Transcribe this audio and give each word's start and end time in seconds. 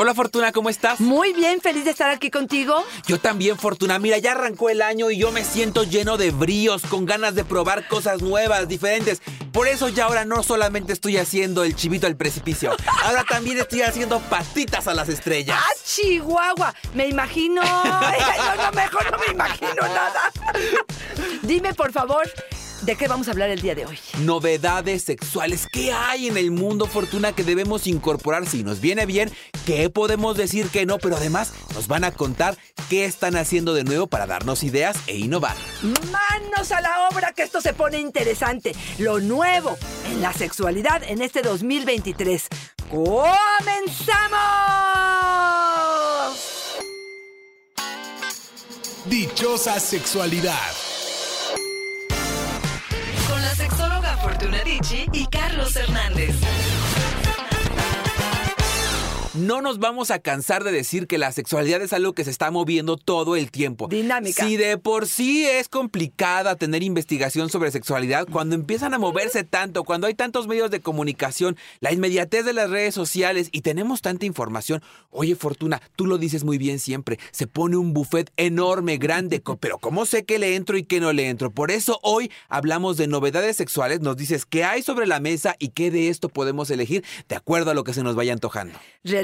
Hola 0.00 0.14
Fortuna, 0.14 0.52
¿cómo 0.52 0.70
estás? 0.70 1.00
Muy 1.00 1.32
bien, 1.32 1.60
feliz 1.60 1.84
de 1.84 1.90
estar 1.90 2.08
aquí 2.08 2.30
contigo. 2.30 2.84
Yo 3.08 3.18
también, 3.18 3.58
Fortuna. 3.58 3.98
Mira, 3.98 4.16
ya 4.18 4.30
arrancó 4.30 4.70
el 4.70 4.80
año 4.80 5.10
y 5.10 5.18
yo 5.18 5.32
me 5.32 5.42
siento 5.42 5.82
lleno 5.82 6.16
de 6.16 6.30
bríos, 6.30 6.82
con 6.82 7.04
ganas 7.04 7.34
de 7.34 7.44
probar 7.44 7.88
cosas 7.88 8.22
nuevas, 8.22 8.68
diferentes. 8.68 9.20
Por 9.52 9.66
eso 9.66 9.88
ya 9.88 10.04
ahora 10.04 10.24
no 10.24 10.44
solamente 10.44 10.92
estoy 10.92 11.16
haciendo 11.16 11.64
el 11.64 11.74
chivito 11.74 12.06
al 12.06 12.16
precipicio, 12.16 12.76
ahora 13.02 13.24
también 13.24 13.58
estoy 13.58 13.82
haciendo 13.82 14.20
patitas 14.20 14.86
a 14.86 14.94
las 14.94 15.08
estrellas. 15.08 15.58
¡Ah, 15.60 15.74
Chihuahua! 15.84 16.72
Me 16.94 17.08
imagino. 17.08 17.60
Yo 17.64 18.62
no, 18.62 18.70
mejor 18.74 19.10
no 19.10 19.18
me 19.18 19.32
imagino 19.32 19.82
nada. 19.82 20.30
Dime, 21.42 21.74
por 21.74 21.90
favor, 21.90 22.30
¿De 22.82 22.96
qué 22.96 23.08
vamos 23.08 23.26
a 23.28 23.32
hablar 23.32 23.50
el 23.50 23.60
día 23.60 23.74
de 23.74 23.86
hoy? 23.86 23.98
Novedades 24.20 25.02
sexuales. 25.02 25.66
¿Qué 25.72 25.92
hay 25.92 26.28
en 26.28 26.36
el 26.36 26.52
mundo 26.52 26.86
Fortuna 26.86 27.32
que 27.32 27.42
debemos 27.42 27.86
incorporar 27.86 28.46
si 28.46 28.62
nos 28.62 28.80
viene 28.80 29.04
bien? 29.04 29.32
¿Qué 29.66 29.90
podemos 29.90 30.36
decir 30.36 30.68
que 30.68 30.86
no? 30.86 30.98
Pero 30.98 31.16
además 31.16 31.52
nos 31.74 31.88
van 31.88 32.04
a 32.04 32.12
contar 32.12 32.56
qué 32.88 33.04
están 33.04 33.36
haciendo 33.36 33.74
de 33.74 33.82
nuevo 33.84 34.06
para 34.06 34.26
darnos 34.26 34.62
ideas 34.62 34.96
e 35.08 35.16
innovar. 35.16 35.56
Manos 35.82 36.70
a 36.70 36.80
la 36.80 37.08
obra 37.12 37.32
que 37.32 37.42
esto 37.42 37.60
se 37.60 37.74
pone 37.74 37.98
interesante. 37.98 38.74
Lo 38.98 39.18
nuevo 39.18 39.76
en 40.06 40.22
la 40.22 40.32
sexualidad 40.32 41.02
en 41.02 41.20
este 41.20 41.42
2023. 41.42 42.46
¡Comenzamos! 42.88 43.18
Dichosa 49.06 49.80
sexualidad. 49.80 50.87
Dicci 54.38 55.06
y 55.12 55.26
Carlos 55.26 55.74
Hernández. 55.74 56.36
No 59.38 59.62
nos 59.62 59.78
vamos 59.78 60.10
a 60.10 60.18
cansar 60.18 60.64
de 60.64 60.72
decir 60.72 61.06
que 61.06 61.16
la 61.16 61.30
sexualidad 61.30 61.80
es 61.80 61.92
algo 61.92 62.12
que 62.12 62.24
se 62.24 62.30
está 62.30 62.50
moviendo 62.50 62.96
todo 62.96 63.36
el 63.36 63.52
tiempo. 63.52 63.86
Dinámica. 63.86 64.44
Si 64.44 64.56
de 64.56 64.78
por 64.78 65.06
sí 65.06 65.46
es 65.46 65.68
complicada 65.68 66.56
tener 66.56 66.82
investigación 66.82 67.48
sobre 67.48 67.70
sexualidad, 67.70 68.26
cuando 68.26 68.56
empiezan 68.56 68.94
a 68.94 68.98
moverse 68.98 69.44
tanto, 69.44 69.84
cuando 69.84 70.08
hay 70.08 70.14
tantos 70.14 70.48
medios 70.48 70.72
de 70.72 70.80
comunicación, 70.80 71.56
la 71.78 71.92
inmediatez 71.92 72.44
de 72.44 72.52
las 72.52 72.68
redes 72.68 72.96
sociales 72.96 73.48
y 73.52 73.60
tenemos 73.60 74.02
tanta 74.02 74.26
información, 74.26 74.82
oye 75.10 75.36
Fortuna, 75.36 75.80
tú 75.94 76.06
lo 76.06 76.18
dices 76.18 76.42
muy 76.42 76.58
bien 76.58 76.80
siempre, 76.80 77.20
se 77.30 77.46
pone 77.46 77.76
un 77.76 77.92
buffet 77.92 78.32
enorme, 78.36 78.96
grande, 78.96 79.40
pero 79.60 79.78
¿cómo 79.78 80.04
sé 80.04 80.24
que 80.24 80.40
le 80.40 80.56
entro 80.56 80.76
y 80.76 80.82
que 80.82 80.98
no 80.98 81.12
le 81.12 81.28
entro? 81.28 81.52
Por 81.52 81.70
eso 81.70 82.00
hoy 82.02 82.32
hablamos 82.48 82.96
de 82.96 83.06
novedades 83.06 83.56
sexuales, 83.56 84.00
nos 84.00 84.16
dices 84.16 84.46
qué 84.46 84.64
hay 84.64 84.82
sobre 84.82 85.06
la 85.06 85.20
mesa 85.20 85.54
y 85.60 85.68
qué 85.68 85.92
de 85.92 86.08
esto 86.08 86.28
podemos 86.28 86.70
elegir 86.70 87.04
de 87.28 87.36
acuerdo 87.36 87.70
a 87.70 87.74
lo 87.74 87.84
que 87.84 87.94
se 87.94 88.02
nos 88.02 88.16
vaya 88.16 88.32
antojando 88.32 88.76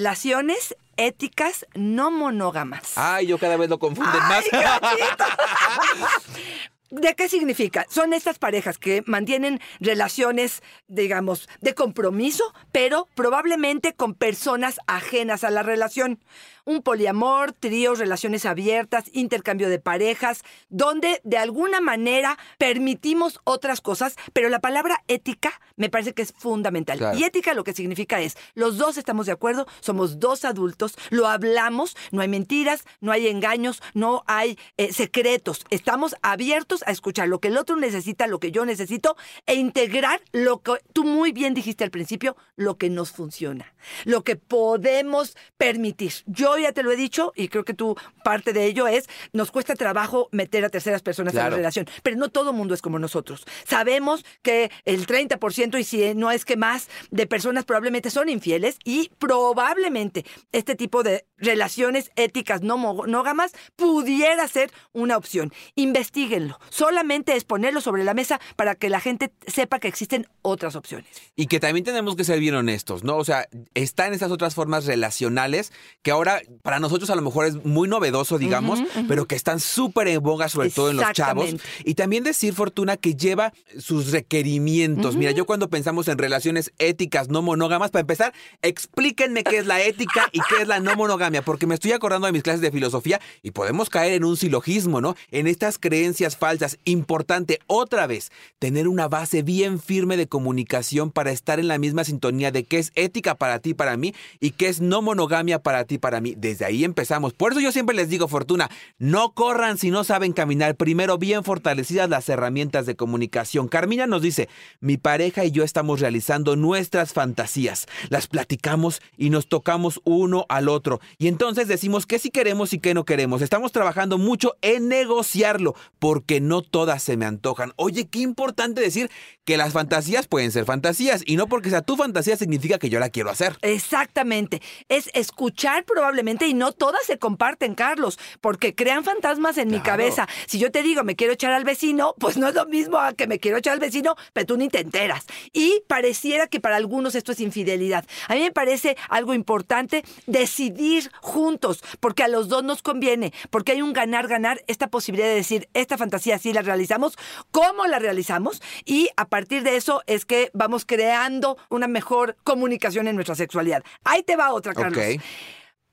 relaciones 0.05 0.77
éticas 0.99 1.67
no 1.75 2.11
monógamas. 2.11 2.93
Ay, 2.97 3.27
yo 3.27 3.39
cada 3.39 3.57
vez 3.57 3.71
lo 3.71 3.79
confunden 3.79 4.21
más. 4.29 4.45
¿De 6.95 7.17
qué 7.17 7.29
significa? 7.29 7.87
Son 7.89 8.13
estas 8.13 8.39
parejas 8.39 8.79
que 8.79 9.03
mantienen 9.07 9.61
relaciones, 9.81 10.63
digamos, 10.87 11.49
de 11.61 11.75
compromiso, 11.75 12.55
pero 12.71 13.09
probablemente 13.17 13.95
con 13.95 14.15
personas 14.15 14.79
ajenas 14.87 15.43
a 15.43 15.51
la 15.51 15.65
relación 15.65 16.21
un 16.65 16.83
poliamor, 16.83 17.53
tríos, 17.53 17.99
relaciones 17.99 18.47
abiertas, 18.47 19.05
intercambio 19.13 19.69
de 19.69 19.79
parejas, 19.79 20.43
donde 20.69 21.21
de 21.25 21.39
alguna 21.39 21.81
manera 21.81 22.39
permitimos 22.59 23.41
otras 23.45 23.81
cosas, 23.81 24.17
pero 24.33 24.49
la 24.49 24.61
palabra 24.61 25.03
ética 25.09 25.61
me 25.77 25.91
parece 25.91 26.15
que 26.15 26.23
es 26.23 26.33
fundamental. 26.33 27.19
Y 27.19 27.25
ética 27.25 27.55
lo 27.55 27.65
que 27.65 27.75
significa 27.75 28.21
es, 28.21 28.37
los 28.55 28.79
dos 28.79 28.97
estamos 28.97 29.27
de 29.27 29.33
acuerdo, 29.33 29.67
somos 29.81 30.19
dos 30.19 30.45
adultos, 30.45 30.97
lo 31.11 31.27
hablamos, 31.29 31.97
no 32.11 32.23
hay 32.23 32.29
mentiras, 32.29 32.85
no 33.01 33.13
hay 33.13 33.29
engaños, 33.29 33.83
no 33.93 34.25
hay 34.27 34.59
eh, 34.77 34.93
secretos, 34.93 35.65
estamos 35.71 36.17
abiertos 36.23 36.83
a 36.87 36.93
escuchar 36.93 37.29
lo 37.29 37.41
que 37.41 37.49
el 37.49 37.57
otro 37.57 37.77
necesita, 37.77 38.27
lo 38.27 38.39
que 38.39 38.51
yo 38.51 38.65
necesito, 38.65 39.17
e 39.47 39.55
integrar 39.55 40.21
lo 40.33 40.63
que 40.63 40.73
tú 40.93 41.05
muy 41.05 41.33
bien 41.33 41.55
dijiste 41.55 41.85
al 41.85 41.91
principio, 41.91 42.37
lo 42.57 42.77
que 42.77 42.91
nos 42.91 43.11
funciona, 43.11 43.75
lo 44.05 44.23
que 44.23 44.37
podemos 44.37 45.37
permitir. 45.57 46.13
Yo 46.27 46.59
ya 46.59 46.73
te 46.73 46.83
lo 46.83 46.91
he 46.93 46.97
dicho 46.97 47.33
y 47.35 47.49
creo 47.49 47.65
que 47.65 47.75
tú 47.75 47.97
parte 48.23 48.53
de 48.53 48.67
ello 48.67 48.87
es, 48.87 49.09
nos 49.33 49.51
cuesta 49.51 49.75
trabajo 49.75 50.29
meter 50.33 50.65
a 50.65 50.69
terceras 50.69 51.03
personas 51.03 51.35
en 51.35 51.41
la 51.41 51.51
relación, 51.51 51.87
pero 52.03 52.17
no 52.17 52.29
todo 52.29 52.53
mundo 52.53 52.75
es 52.75 52.83
como 52.83 52.99
nosotros. 52.99 53.45
Sabemos 53.65 54.25
que 54.43 54.71
el 54.85 55.07
30% 55.07 55.79
y 55.79 55.85
si 55.85 56.15
no 56.15 56.31
es 56.31 56.45
que 56.45 56.57
más 56.57 56.89
de 57.11 57.27
personas 57.27 57.65
probablemente 57.65 58.11
son 58.11 58.29
infieles 58.29 58.79
y 58.85 59.11
probablemente 59.19 60.25
este 60.53 60.75
tipo 60.75 61.03
de 61.03 61.27
relaciones 61.37 62.11
éticas 62.17 62.63
no 62.63 62.79
monógamas 62.79 63.53
pudiera 63.77 64.47
ser 64.49 64.71
una 64.93 65.17
opción. 65.17 65.53
Investíguenlo. 65.75 66.59
Solamente 66.75 67.37
es 67.37 67.45
ponerlo 67.45 67.81
sobre 67.81 68.03
la 68.03 68.15
mesa 68.15 68.41
para 68.57 68.75
que 68.75 68.91
la 68.91 68.99
gente 68.99 69.31
sepa 69.47 69.79
que 69.79 69.87
existen 69.87 70.27
otras 70.43 70.75
opciones. 70.75 71.07
Y 71.37 71.47
que 71.47 71.61
también 71.61 71.85
tenemos 71.85 72.17
que 72.17 72.25
ser 72.25 72.41
bien 72.41 72.57
honestos, 72.57 73.05
¿no? 73.05 73.17
O 73.17 73.25
sea, 73.25 73.47
están 73.75 74.13
esas 74.13 74.33
otras 74.33 74.57
formas 74.57 74.85
relacionales 74.85 75.73
que 76.03 76.11
ahora 76.11 76.43
para 76.63 76.81
nosotros 76.81 77.11
a 77.11 77.15
lo 77.15 77.23
mejor 77.23 77.47
es 77.47 77.65
muy 77.65 77.87
novedoso, 77.87 78.39
digamos, 78.39 78.81
pero 79.07 79.27
que 79.27 79.37
están 79.37 79.61
súper 79.61 80.09
en 80.09 80.21
boga, 80.21 80.49
sobre 80.49 80.71
todo 80.71 80.91
en 80.91 80.97
los 80.97 81.13
chavos. 81.13 81.55
Y 81.85 81.95
también 81.95 82.25
decir, 82.25 82.55
Fortuna, 82.55 82.97
que 82.97 83.15
lleva 83.15 83.53
sus 83.79 84.11
requerimientos. 84.11 85.15
Mira, 85.15 85.31
yo 85.31 85.47
cuando 85.47 85.71
pensamos 85.71 86.09
en 86.09 86.19
relaciones 86.19 86.73
éticas 86.79 87.29
no 87.29 87.41
monógamas, 87.41 87.93
para 87.93 88.01
empezar, 88.01 88.35
explíquenme 88.63 89.45
qué 89.45 89.59
es 89.59 89.67
la 89.67 89.81
ética 89.81 90.29
y 90.33 90.41
qué 90.49 90.63
es 90.63 90.67
la 90.67 90.81
no 90.81 90.97
monogamia, 90.97 91.43
porque 91.43 91.69
me 91.69 91.75
estoy 91.75 91.93
acordando 91.93 92.27
de 92.27 92.33
mis 92.33 92.43
clases 92.43 92.63
de 92.63 92.73
filosofía 92.73 93.21
y 93.43 93.53
podemos 93.53 93.91
caer 93.91 94.15
en 94.15 94.25
un 94.25 94.37
silogismo, 94.37 95.01
¿no? 95.01 95.15
En 95.31 95.47
estas 95.47 95.79
creencias 95.79 96.37
falsas. 96.37 96.54
Importante, 96.85 97.59
otra 97.67 98.07
vez, 98.07 98.31
tener 98.59 98.89
una 98.89 99.09
base 99.09 99.43
bien 99.43 99.81
firme 99.81 100.17
de 100.17 100.27
comunicación 100.27 101.11
para 101.11 101.31
estar 101.31 101.59
en 101.59 101.69
la 101.69 101.79
misma 101.79 102.05
sintonía 102.05 102.51
de 102.51 102.65
qué 102.65 102.79
es 102.79 102.93
ética 102.95 103.35
para 103.35 103.59
ti, 103.59 103.75
para 103.75 103.97
mí, 103.97 104.15
y 104.41 104.53
qué 104.53 104.69
es 104.69 104.81
no 104.81 105.03
monogamia 105.03 105.63
para 105.63 105.85
ti, 105.85 105.99
para 105.99 106.21
mí 106.21 106.35
desde 106.37 106.65
ahí 106.65 106.85
empezamos. 106.85 107.33
Por 107.33 107.53
eso 107.53 107.61
yo 107.61 107.73
siempre 107.73 107.97
les 107.97 108.09
digo, 108.09 108.29
Fortuna, 108.29 108.71
no 108.99 109.33
corran 109.33 109.79
si 109.79 109.91
no 109.91 110.05
saben 110.05 110.33
caminar. 110.33 110.77
Primero, 110.77 111.19
bien 111.19 111.45
fortalecidas 111.45 112.09
las 112.09 112.29
herramientas 112.29 112.87
de 112.87 112.97
comunicación. 112.97 113.69
Carmina 113.69 114.07
nos 114.07 114.23
dice, 114.23 114.49
mi 114.81 114.97
pareja 114.97 115.45
y 115.45 115.51
yo 115.51 115.65
estamos 115.65 116.01
realizando 116.01 116.57
nuestras 116.57 117.13
fantasías. 117.13 117.87
Las 118.09 118.27
platicamos 118.27 119.01
y 119.17 119.31
nos 119.31 119.49
tocamos 119.49 120.01
uno 120.05 120.47
al 120.49 120.69
otro. 120.69 121.01
Y 121.19 121.29
entonces 121.29 121.69
decimos 121.69 122.07
qué 122.07 122.19
sí 122.19 122.31
queremos 122.31 122.73
y 122.73 122.79
qué 122.79 122.95
no 122.95 123.05
queremos. 123.05 123.43
Estamos 123.43 123.73
trabajando 123.73 124.19
mucho 124.19 124.57
en 124.63 124.89
negociarlo, 124.89 125.75
porque 125.99 126.41
no 126.49 126.63
todas 126.63 127.03
se 127.03 127.17
me 127.17 127.27
antojan. 127.27 127.73
Oye, 127.77 128.07
qué 128.07 128.21
importante 128.21 128.81
decir 128.81 129.11
que 129.45 129.57
las 129.57 129.73
fantasías 129.73 130.27
pueden 130.27 130.53
ser 130.53 130.65
fantasías 130.65 131.23
y 131.27 131.37
no 131.37 131.47
porque 131.47 131.71
sea 131.71 131.83
tu 131.83 131.97
fantasía 131.97 132.37
significa 132.37 132.79
que 132.79 132.89
yo 132.89 132.99
la 132.99 133.11
quiero 133.11 133.31
hacer. 133.31 133.59
Exactamente. 133.63 134.63
Es 134.89 135.11
escuchar 135.15 135.85
probablemente 135.85 136.47
y 136.47 136.55
no 136.55 136.73
todas 136.73 137.05
se 137.07 137.19
comparten, 137.19 137.75
Carlos, 137.75 138.19
porque 138.41 138.75
crean 138.75 139.05
fantasmas 139.05 139.59
en 139.59 139.69
mi 139.69 139.81
cabeza. 139.81 140.29
Si 140.47 140.59
yo 140.59 140.71
te 140.71 140.83
digo 140.83 141.05
me 141.05 141.17
quiero 141.17 141.35
echar 141.35 141.53
al 141.53 141.65
vecino, 141.65 142.15
pues 142.19 142.37
no 142.37 142.49
es 142.49 142.55
lo 142.55 142.67
mismo 142.67 142.99
a 142.99 143.13
que 143.13 143.27
me 143.27 143.39
quiero 143.39 143.59
echar 143.59 143.75
al 143.75 143.81
vecino, 143.81 144.17
pero 144.33 144.47
tú 144.47 144.57
ni 144.57 144.69
te 144.69 144.81
enteras. 144.81 145.27
Y 145.53 145.83
pareciera 145.89 146.47
que 146.47 146.61
para 146.61 146.77
algunos 146.77 147.15
esto 147.15 147.33
es 147.33 147.41
infidelidad. 147.41 148.05
A 148.29 148.35
mí 148.35 148.41
me 148.41 148.53
parece 148.53 148.97
algo 149.09 149.35
importante 149.35 150.05
decidir 150.27 151.11
juntos, 151.21 151.83
porque 152.01 152.23
a 152.23 152.29
los 152.29 152.49
dos 152.49 152.65
nos 152.65 152.83
conviene, 152.83 153.33
porque 153.51 153.73
hay 153.73 153.83
un 153.83 153.93
ganar-ganar, 153.93 154.63
esta 154.67 154.89
posibilidad 154.89 155.29
de 155.29 155.35
decir, 155.35 155.69
esta 155.75 155.99
fantasía 155.99 156.34
sí 156.39 156.53
la 156.53 156.63
realizamos, 156.63 157.17
cómo 157.51 157.87
la 157.87 157.99
realizamos, 157.99 158.63
y 158.85 159.09
a 159.17 159.27
partir 159.29 159.63
de 159.63 159.77
eso 159.77 160.03
es 160.07 160.25
que 160.25 160.51
vamos 160.55 160.85
creando 160.85 161.57
una 161.69 161.89
mejor 161.89 162.37
comunicación 162.45 163.09
en 163.09 163.17
nuestra 163.17 163.35
sexualidad. 163.35 163.83
Ahí 164.05 164.23
te 164.23 164.37
va 164.37 164.53
otra, 164.53 164.75
Carlos 164.75 165.05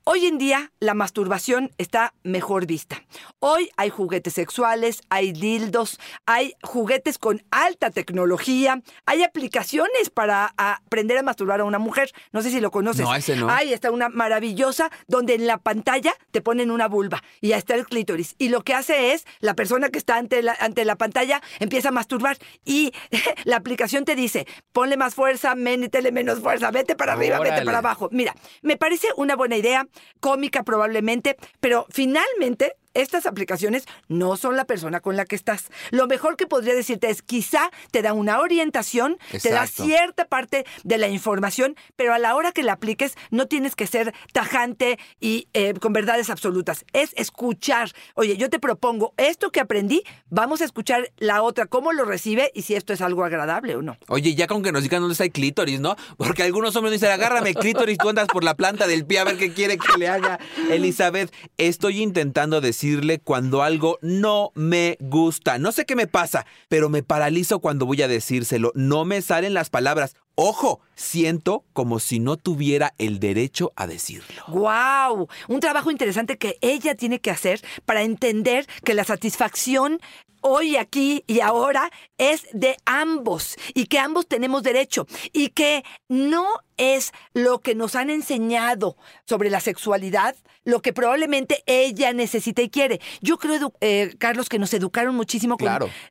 Hoy 0.04 0.26
en 0.26 0.40
día 0.40 0.72
la 0.80 0.96
masturbación 0.96 1.70
está 1.78 2.16
mejor 2.24 2.66
vista. 2.66 3.04
Hoy 3.38 3.70
hay 3.78 3.92
juguetes 3.92 4.34
sexuales, 4.34 5.04
hay 5.10 5.32
dildos, 5.32 6.00
hay 6.26 6.56
juguetes 6.64 7.20
con 7.20 7.44
alta 7.52 7.92
tecnología, 7.92 8.82
hay 9.06 9.22
aplicaciones 9.22 10.10
para 10.12 10.56
aprender 10.58 11.20
a 11.20 11.22
masturbar 11.22 11.60
a 11.60 11.66
una 11.66 11.78
mujer. 11.78 12.12
No 12.32 12.42
sé 12.42 12.50
si 12.50 12.60
lo 12.60 12.72
conoces. 12.72 13.06
No, 13.06 13.14
ese 13.14 13.36
no. 13.36 13.48
Ahí 13.48 13.74
está 13.74 13.92
una 13.92 14.10
maravillosa 14.10 14.90
donde 15.08 15.36
en 15.36 15.46
la 15.46 15.60
pantalla 15.60 16.16
te 16.32 16.42
ponen 16.42 16.72
una 16.72 16.88
vulva 16.88 17.22
y 17.40 17.52
ahí 17.52 17.60
está 17.60 17.76
el 17.76 17.86
clítoris. 17.86 18.34
Y 18.40 18.50
lo 18.50 18.64
que 18.64 18.74
hace 18.74 19.14
es, 19.14 19.28
la 19.40 19.54
persona 19.54 19.90
que 19.90 20.00
está 20.00 20.18
ante 20.18 20.42
la, 20.42 20.58
ante 20.60 20.84
la 20.84 20.96
pantalla 20.96 21.44
empieza 21.60 21.90
a 21.90 21.92
masturbar 21.92 22.40
y 22.66 22.92
la 23.44 23.58
aplicación 23.58 24.04
te 24.06 24.16
dice, 24.16 24.48
ponle 24.72 24.98
más 24.98 25.14
fuerza, 25.14 25.54
métele 25.54 26.12
menos 26.12 26.40
fuerza, 26.40 26.72
vete 26.72 26.96
para 26.96 27.14
arriba, 27.14 27.40
vete 27.40 27.64
para 27.64 27.78
abajo. 27.78 28.10
Mira, 28.12 28.36
me 28.64 28.78
parece 28.78 29.08
una 29.16 29.36
buena 29.36 29.58
idea 29.58 29.88
cómica 30.20 30.64
probablemente, 30.64 31.38
pero 31.60 31.86
finalmente 31.90 32.76
estas 32.94 33.26
aplicaciones 33.26 33.86
no 34.08 34.38
son 34.38 34.56
la 34.56 34.66
persona 34.66 35.00
con 35.00 35.16
la 35.16 35.26
que 35.26 35.36
estás. 35.36 35.70
Lo 35.92 36.08
mejor 36.08 36.38
que 36.38 36.48
podría 36.48 36.74
decirte 36.74 37.10
es 37.10 37.22
quizá 37.22 37.72
te 37.92 38.02
da 38.02 38.14
una 38.14 38.40
orientación, 38.40 39.18
te 39.42 39.50
da 39.50 39.68
cierta 39.68 40.26
parte 40.26 40.66
de 40.84 40.98
la 40.98 41.08
información, 41.08 41.76
pero 41.96 42.14
a 42.14 42.20
la 42.20 42.36
hora 42.36 42.52
que 42.52 42.64
la 42.64 42.74
apliques 42.74 43.16
no 43.30 43.48
tienes 43.48 43.76
que 43.76 43.88
ser 43.88 44.14
tajante 44.34 45.00
y 45.20 45.48
eh, 45.54 45.74
con 45.76 45.94
verdades 45.94 46.30
absolutas. 46.30 46.86
Es 46.94 47.14
escuchar. 47.16 47.92
Oye, 48.16 48.38
yo 48.38 48.50
te 48.50 48.60
propongo 48.60 49.14
esto 49.18 49.52
que 49.52 49.60
aprendí, 49.60 50.04
vamos 50.30 50.62
a 50.62 50.66
escuchar 50.66 51.12
la 51.18 51.44
otra, 51.44 51.68
cómo 51.68 51.94
lo 51.94 52.06
recibe 52.06 52.52
y 52.54 52.64
si 52.64 52.76
esto 52.76 52.94
es 52.94 53.02
algo 53.02 53.24
agradable 53.24 53.76
o 53.76 53.82
no. 53.82 53.98
Oye, 54.08 54.36
ya 54.36 54.48
con 54.48 54.64
que 54.64 54.72
nos 54.72 54.84
digan 54.84 55.02
dónde 55.02 55.14
está 55.14 55.24
el 55.24 55.32
clítoris, 55.32 55.80
¿no? 55.80 55.96
Porque 56.18 56.44
algunos 56.44 56.76
hombres 56.76 56.94
dicen, 56.94 57.12
agárrame 57.12 57.54
clítoris, 57.54 57.98
tú 57.98 58.10
andas 58.10 58.28
por 58.28 58.44
la 58.44 58.56
planta 58.56 58.88
del 58.88 59.06
pie 59.06 59.20
a 59.20 59.24
ver 59.24 59.38
qué 59.38 59.54
quiere 59.54 59.78
que 59.78 59.98
le 59.98 60.08
haga. 60.08 60.40
Elizabeth, 60.70 61.34
estoy 61.58 62.02
intentando 62.02 62.60
decir 62.62 62.81
cuando 63.24 63.62
algo 63.62 64.00
no 64.02 64.52
me 64.56 64.98
gusta. 65.00 65.58
No 65.60 65.72
sé 65.72 65.86
qué 65.86 65.96
me 65.96 66.08
pasa, 66.08 66.46
pero 66.68 66.90
me 66.90 67.04
paralizo 67.04 67.60
cuando 67.60 67.86
voy 67.86 68.02
a 68.02 68.08
decírselo. 68.08 68.72
No 68.76 69.06
me 69.06 69.22
salen 69.22 69.54
las 69.54 69.70
palabras. 69.70 70.16
Ojo, 70.36 70.80
siento 70.96 71.64
como 71.74 72.00
si 72.00 72.20
no 72.20 72.38
tuviera 72.38 72.94
el 72.98 73.20
derecho 73.20 73.72
a 73.76 73.86
decirlo. 73.86 74.44
¡Wow! 74.48 75.28
Un 75.48 75.60
trabajo 75.60 75.92
interesante 75.92 76.38
que 76.38 76.58
ella 76.62 76.96
tiene 76.96 77.20
que 77.20 77.30
hacer 77.30 77.62
para 77.86 78.02
entender 78.02 78.66
que 78.84 78.96
la 78.96 79.04
satisfacción 79.04 80.00
hoy, 80.42 80.76
aquí 80.76 81.24
y 81.28 81.40
ahora 81.40 81.92
es 82.18 82.48
de 82.54 82.78
ambos 82.86 83.56
y 83.74 83.86
que 83.86 84.00
ambos 84.00 84.28
tenemos 84.28 84.64
derecho 84.64 85.08
y 85.34 85.50
que 85.50 85.84
no 86.10 86.48
es 86.78 87.12
lo 87.34 87.60
que 87.60 87.76
nos 87.76 87.96
han 87.96 88.10
enseñado 88.10 88.98
sobre 89.26 89.50
la 89.50 89.60
sexualidad 89.60 90.36
lo 90.64 90.82
que 90.82 90.94
probablemente 90.94 91.64
ella 91.66 92.14
necesita 92.14 92.62
y 92.62 92.70
quiere. 92.70 93.00
Yo 93.22 93.38
creo, 93.38 93.74
eh, 93.82 94.16
Carlos, 94.20 94.50
que 94.50 94.60
nos 94.60 94.74
educaron 94.74 95.16
muchísimo 95.16 95.58
con 95.58 95.68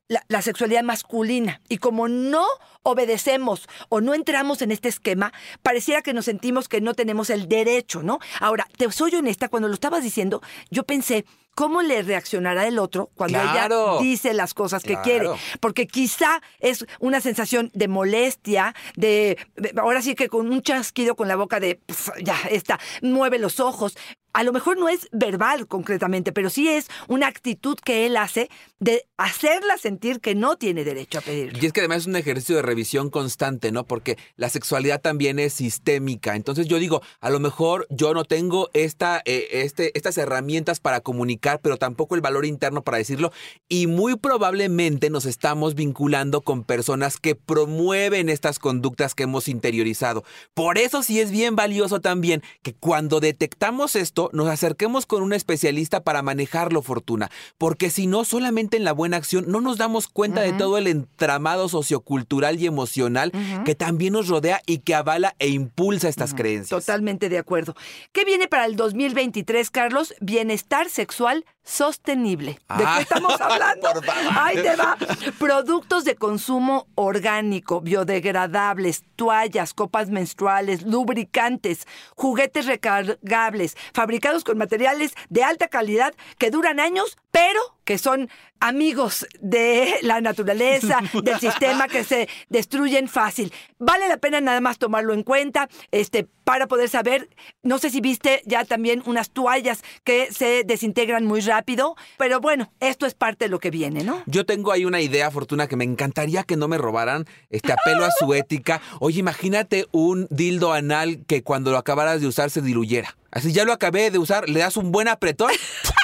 la, 0.09 0.43
sexualidad 0.43 0.83
masculina. 0.83 1.61
Y 1.69 1.79
como 1.79 2.09
no 2.09 2.45
obedecemos 2.83 3.69
o 3.89 4.01
no 4.01 4.15
entramos 4.15 4.63
en 4.63 4.73
este 4.73 4.89
esquema, 4.89 5.33
pareciera 5.63 6.03
que 6.03 6.15
nos 6.15 6.25
sentimos 6.25 6.69
que 6.69 6.81
no 6.81 6.95
tenemos 6.95 7.31
el 7.31 7.49
derecho, 7.49 8.03
¿no? 8.03 8.19
Ahora, 8.41 8.67
te 8.77 8.91
soy 8.91 9.15
honesta, 9.15 9.49
cuando 9.49 9.69
lo 9.69 9.75
estabas 9.75 10.03
diciendo, 10.03 10.43
yo 10.71 10.85
pensé, 10.85 11.25
¿cómo 11.55 11.83
le 11.83 12.03
reaccionará 12.03 12.67
el 12.67 12.79
otro 12.79 13.11
cuando 13.15 13.39
ella 13.41 13.69
dice 14.01 14.35
las 14.35 14.55
cosas 14.55 14.83
que 14.83 14.97
quiere? 15.03 15.29
Porque 15.61 15.87
quizá 15.87 16.41
es 16.59 16.87
una 16.99 17.21
sensación 17.21 17.71
de 17.75 17.89
molestia, 17.89 18.75
de, 18.97 19.37
ahora 19.77 20.03
sí 20.03 20.15
que 20.15 20.29
con 20.29 20.51
un 20.51 20.63
chasquido 20.63 21.15
con 21.15 21.29
la 21.29 21.37
boca 21.37 21.61
de, 21.61 21.81
ya 22.23 22.37
está, 22.51 22.79
mueve 23.03 23.39
los 23.39 23.61
ojos 23.61 23.97
a 24.33 24.43
lo 24.43 24.53
mejor 24.53 24.79
no 24.79 24.89
es 24.89 25.09
verbal 25.13 25.67
concretamente, 25.67 26.33
pero 26.33 26.51
sí 26.51 26.69
es 26.69 26.89
una 27.09 27.27
actitud 27.27 27.77
que 27.85 28.07
él 28.07 28.17
hace 28.17 28.49
de 28.79 29.07
hacerla 29.17 29.77
sentir 29.77 30.21
que 30.21 30.35
no 30.35 30.57
tiene 30.57 30.85
derecho 30.85 31.19
a 31.19 31.23
pedir. 31.23 31.53
Y 31.61 31.67
es 31.67 31.73
que 31.73 31.81
además 31.81 31.99
es 31.99 32.07
un 32.07 32.17
ejercicio 32.17 32.57
de 32.57 32.63
revisión 32.63 33.11
constante, 33.11 33.73
¿no? 33.73 33.85
Porque 33.85 34.17
la 34.37 34.49
sexualidad 34.49 35.01
también 35.01 35.39
es 35.39 35.55
sistémica. 35.55 36.37
Entonces 36.37 36.67
yo 36.67 36.79
digo, 36.79 37.03
a 37.21 37.31
lo 37.31 37.41
mejor 37.41 37.87
yo 37.91 38.15
no 38.15 38.25
tengo 38.25 38.71
esta, 38.73 39.21
eh, 39.25 39.49
este, 39.53 39.97
estas 39.97 40.17
herramientas 40.19 40.81
para 40.81 41.01
comunicar, 41.01 41.61
pero 41.63 41.77
tampoco 41.77 42.15
el 42.15 42.21
valor 42.21 42.47
interno 42.47 42.83
para 42.83 42.99
decirlo. 42.99 43.33
Y 43.69 43.87
muy 43.87 44.17
probablemente 44.17 45.11
nos 45.11 45.27
estamos 45.27 45.75
vinculando 45.75 46.41
con 46.41 46.65
personas 46.65 47.19
que 47.19 47.35
promueven 47.35 48.29
estas 48.29 48.59
conductas 48.59 49.15
que 49.15 49.25
hemos 49.25 49.49
interiorizado. 49.49 50.25
Por 50.55 50.79
eso 50.79 51.03
sí 51.03 51.21
es 51.21 51.31
bien 51.31 51.57
valioso 51.57 52.01
también 52.01 52.43
que 52.63 52.75
cuando 52.75 53.21
detectamos 53.21 53.97
esto, 53.97 54.20
nos 54.33 54.49
acerquemos 54.49 55.07
con 55.07 55.23
un 55.23 55.33
especialista 55.33 56.05
para 56.05 56.21
manejarlo, 56.21 56.83
Fortuna, 56.83 57.31
porque 57.57 57.89
si 57.89 58.07
no, 58.07 58.25
solamente 58.25 58.77
en 58.77 58.85
la 58.85 58.93
buena 58.93 59.17
acción 59.17 59.47
no 59.49 59.61
nos 59.61 59.79
damos 59.79 60.09
cuenta 60.09 60.43
de 60.43 60.53
todo 60.53 60.77
el 60.77 60.87
entramado 60.87 61.69
sociocultural 61.69 62.61
y 62.61 62.67
emocional 62.67 63.33
que 63.65 63.75
también 63.75 64.13
nos 64.13 64.29
rodea 64.29 64.61
y 64.67 64.79
que 64.79 64.95
avala 64.95 65.35
e 65.39 65.49
impulsa 65.49 66.09
estas 66.09 66.35
creencias. 66.35 66.85
Totalmente 66.85 67.29
de 67.29 67.39
acuerdo. 67.39 67.75
¿Qué 68.13 68.25
viene 68.25 68.49
para 68.49 68.67
el 68.67 68.77
2023, 68.77 69.71
Carlos? 69.71 70.15
Bienestar 70.21 70.89
sexual 70.91 71.45
sostenible. 71.65 72.53
¿De 72.53 72.79
qué 72.79 72.85
ah, 72.87 73.01
estamos 73.01 73.41
hablando? 73.41 73.89
Ahí 74.37 74.57
te 74.57 74.77
va. 74.77 74.97
Productos 75.39 76.05
de 76.05 76.17
consumo 76.17 76.87
orgánico, 76.95 77.81
biodegradables, 77.81 79.03
toallas, 79.17 79.75
copas 79.75 80.11
menstruales, 80.11 80.83
lubricantes, 80.83 81.87
juguetes 82.17 82.67
recargables, 82.67 83.77
fabricados 83.93 84.45
con 84.45 84.59
materiales 84.59 85.13
de 85.29 85.45
alta 85.45 85.69
calidad 85.69 86.15
que 86.39 86.51
duran 86.51 86.81
años, 86.81 87.17
pero 87.31 87.61
que 87.91 87.99
son 87.99 88.31
amigos 88.61 89.27
de 89.41 89.97
la 90.03 90.21
naturaleza, 90.21 91.01
del 91.25 91.41
sistema, 91.41 91.89
que 91.89 92.05
se 92.05 92.29
destruyen 92.49 93.09
fácil. 93.09 93.53
Vale 93.81 94.07
la 94.07 94.19
pena 94.19 94.41
nada 94.41 94.61
más 94.61 94.79
tomarlo 94.79 95.13
en 95.13 95.25
cuenta 95.25 95.69
este, 95.91 96.29
para 96.45 96.69
poder 96.69 96.89
saber, 96.89 97.29
no 97.65 97.79
sé 97.79 97.91
si 97.91 98.01
viste 98.01 98.43
ya 98.47 98.65
también 98.65 99.03
unas 99.07 99.31
toallas 99.31 99.83
que 100.05 100.33
se 100.33 100.63
desintegran 100.63 101.25
muy 101.25 101.41
rápido, 101.41 101.97
pero 102.17 102.39
bueno, 102.39 102.73
esto 102.79 103.07
es 103.07 103.15
parte 103.15 103.47
de 103.47 103.49
lo 103.49 103.59
que 103.59 103.73
viene, 103.73 104.05
¿no? 104.05 104.23
Yo 104.27 104.47
tengo 104.47 104.71
ahí 104.71 104.85
una 104.85 105.01
idea, 105.01 105.29
Fortuna, 105.33 105.67
que 105.67 105.75
me 105.75 105.83
encantaría 105.83 106.45
que 106.45 106.57
no 106.57 106.69
me 106.69 106.79
robaran, 106.79 107.27
este 107.49 107.73
apelo 107.73 108.05
a 108.05 108.13
su 108.13 108.33
ética. 108.35 108.81
Oye, 109.01 109.19
imagínate 109.19 109.87
un 109.91 110.29
dildo 110.31 110.73
anal 110.73 111.25
que 111.27 111.43
cuando 111.43 111.73
lo 111.73 111.79
acabaras 111.79 112.21
de 112.21 112.29
usar 112.29 112.51
se 112.51 112.63
diluyera. 112.63 113.17
Así 113.33 113.53
ya 113.53 113.65
lo 113.65 113.73
acabé 113.73 114.13
de 114.13 114.19
usar, 114.19 114.49
le 114.49 114.61
das 114.61 114.77
un 114.77 114.93
buen 114.93 115.09
apretón 115.09 115.51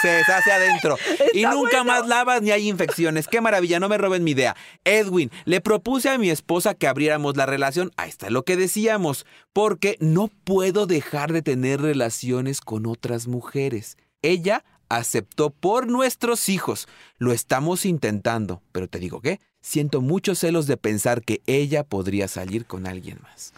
se 0.00 0.08
deshace 0.08 0.52
adentro. 0.52 0.96
y 1.32 1.44
nunca 1.44 1.84
más 1.84 2.06
lavas 2.06 2.42
ni 2.42 2.50
hay 2.50 2.68
infecciones. 2.68 3.28
Qué 3.28 3.40
maravilla, 3.40 3.80
no 3.80 3.88
me 3.88 3.98
roben 3.98 4.24
mi 4.24 4.32
idea. 4.32 4.56
Edwin, 4.84 5.30
le 5.44 5.60
propuse 5.60 6.08
a 6.08 6.18
mi 6.18 6.30
esposa 6.30 6.74
que 6.74 6.86
abriéramos 6.86 7.36
la 7.36 7.46
relación. 7.46 7.92
Ahí 7.96 8.08
está 8.08 8.30
lo 8.30 8.44
que 8.44 8.56
decíamos. 8.56 9.26
Porque 9.52 9.96
no 10.00 10.28
puedo 10.44 10.86
dejar 10.86 11.32
de 11.32 11.42
tener 11.42 11.80
relaciones 11.80 12.60
con 12.60 12.86
otras 12.86 13.26
mujeres. 13.26 13.96
Ella 14.22 14.64
aceptó 14.88 15.50
por 15.50 15.86
nuestros 15.86 16.48
hijos. 16.48 16.88
Lo 17.18 17.32
estamos 17.32 17.84
intentando. 17.86 18.62
Pero 18.72 18.88
te 18.88 18.98
digo 18.98 19.20
que 19.20 19.40
siento 19.60 20.00
muchos 20.00 20.38
celos 20.38 20.66
de 20.66 20.76
pensar 20.76 21.22
que 21.22 21.42
ella 21.46 21.84
podría 21.84 22.28
salir 22.28 22.66
con 22.66 22.86
alguien 22.86 23.18
más. 23.22 23.52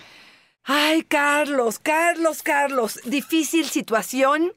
Ay, 0.70 1.02
Carlos, 1.02 1.78
Carlos, 1.78 2.42
Carlos, 2.42 3.00
difícil 3.06 3.64
situación. 3.64 4.52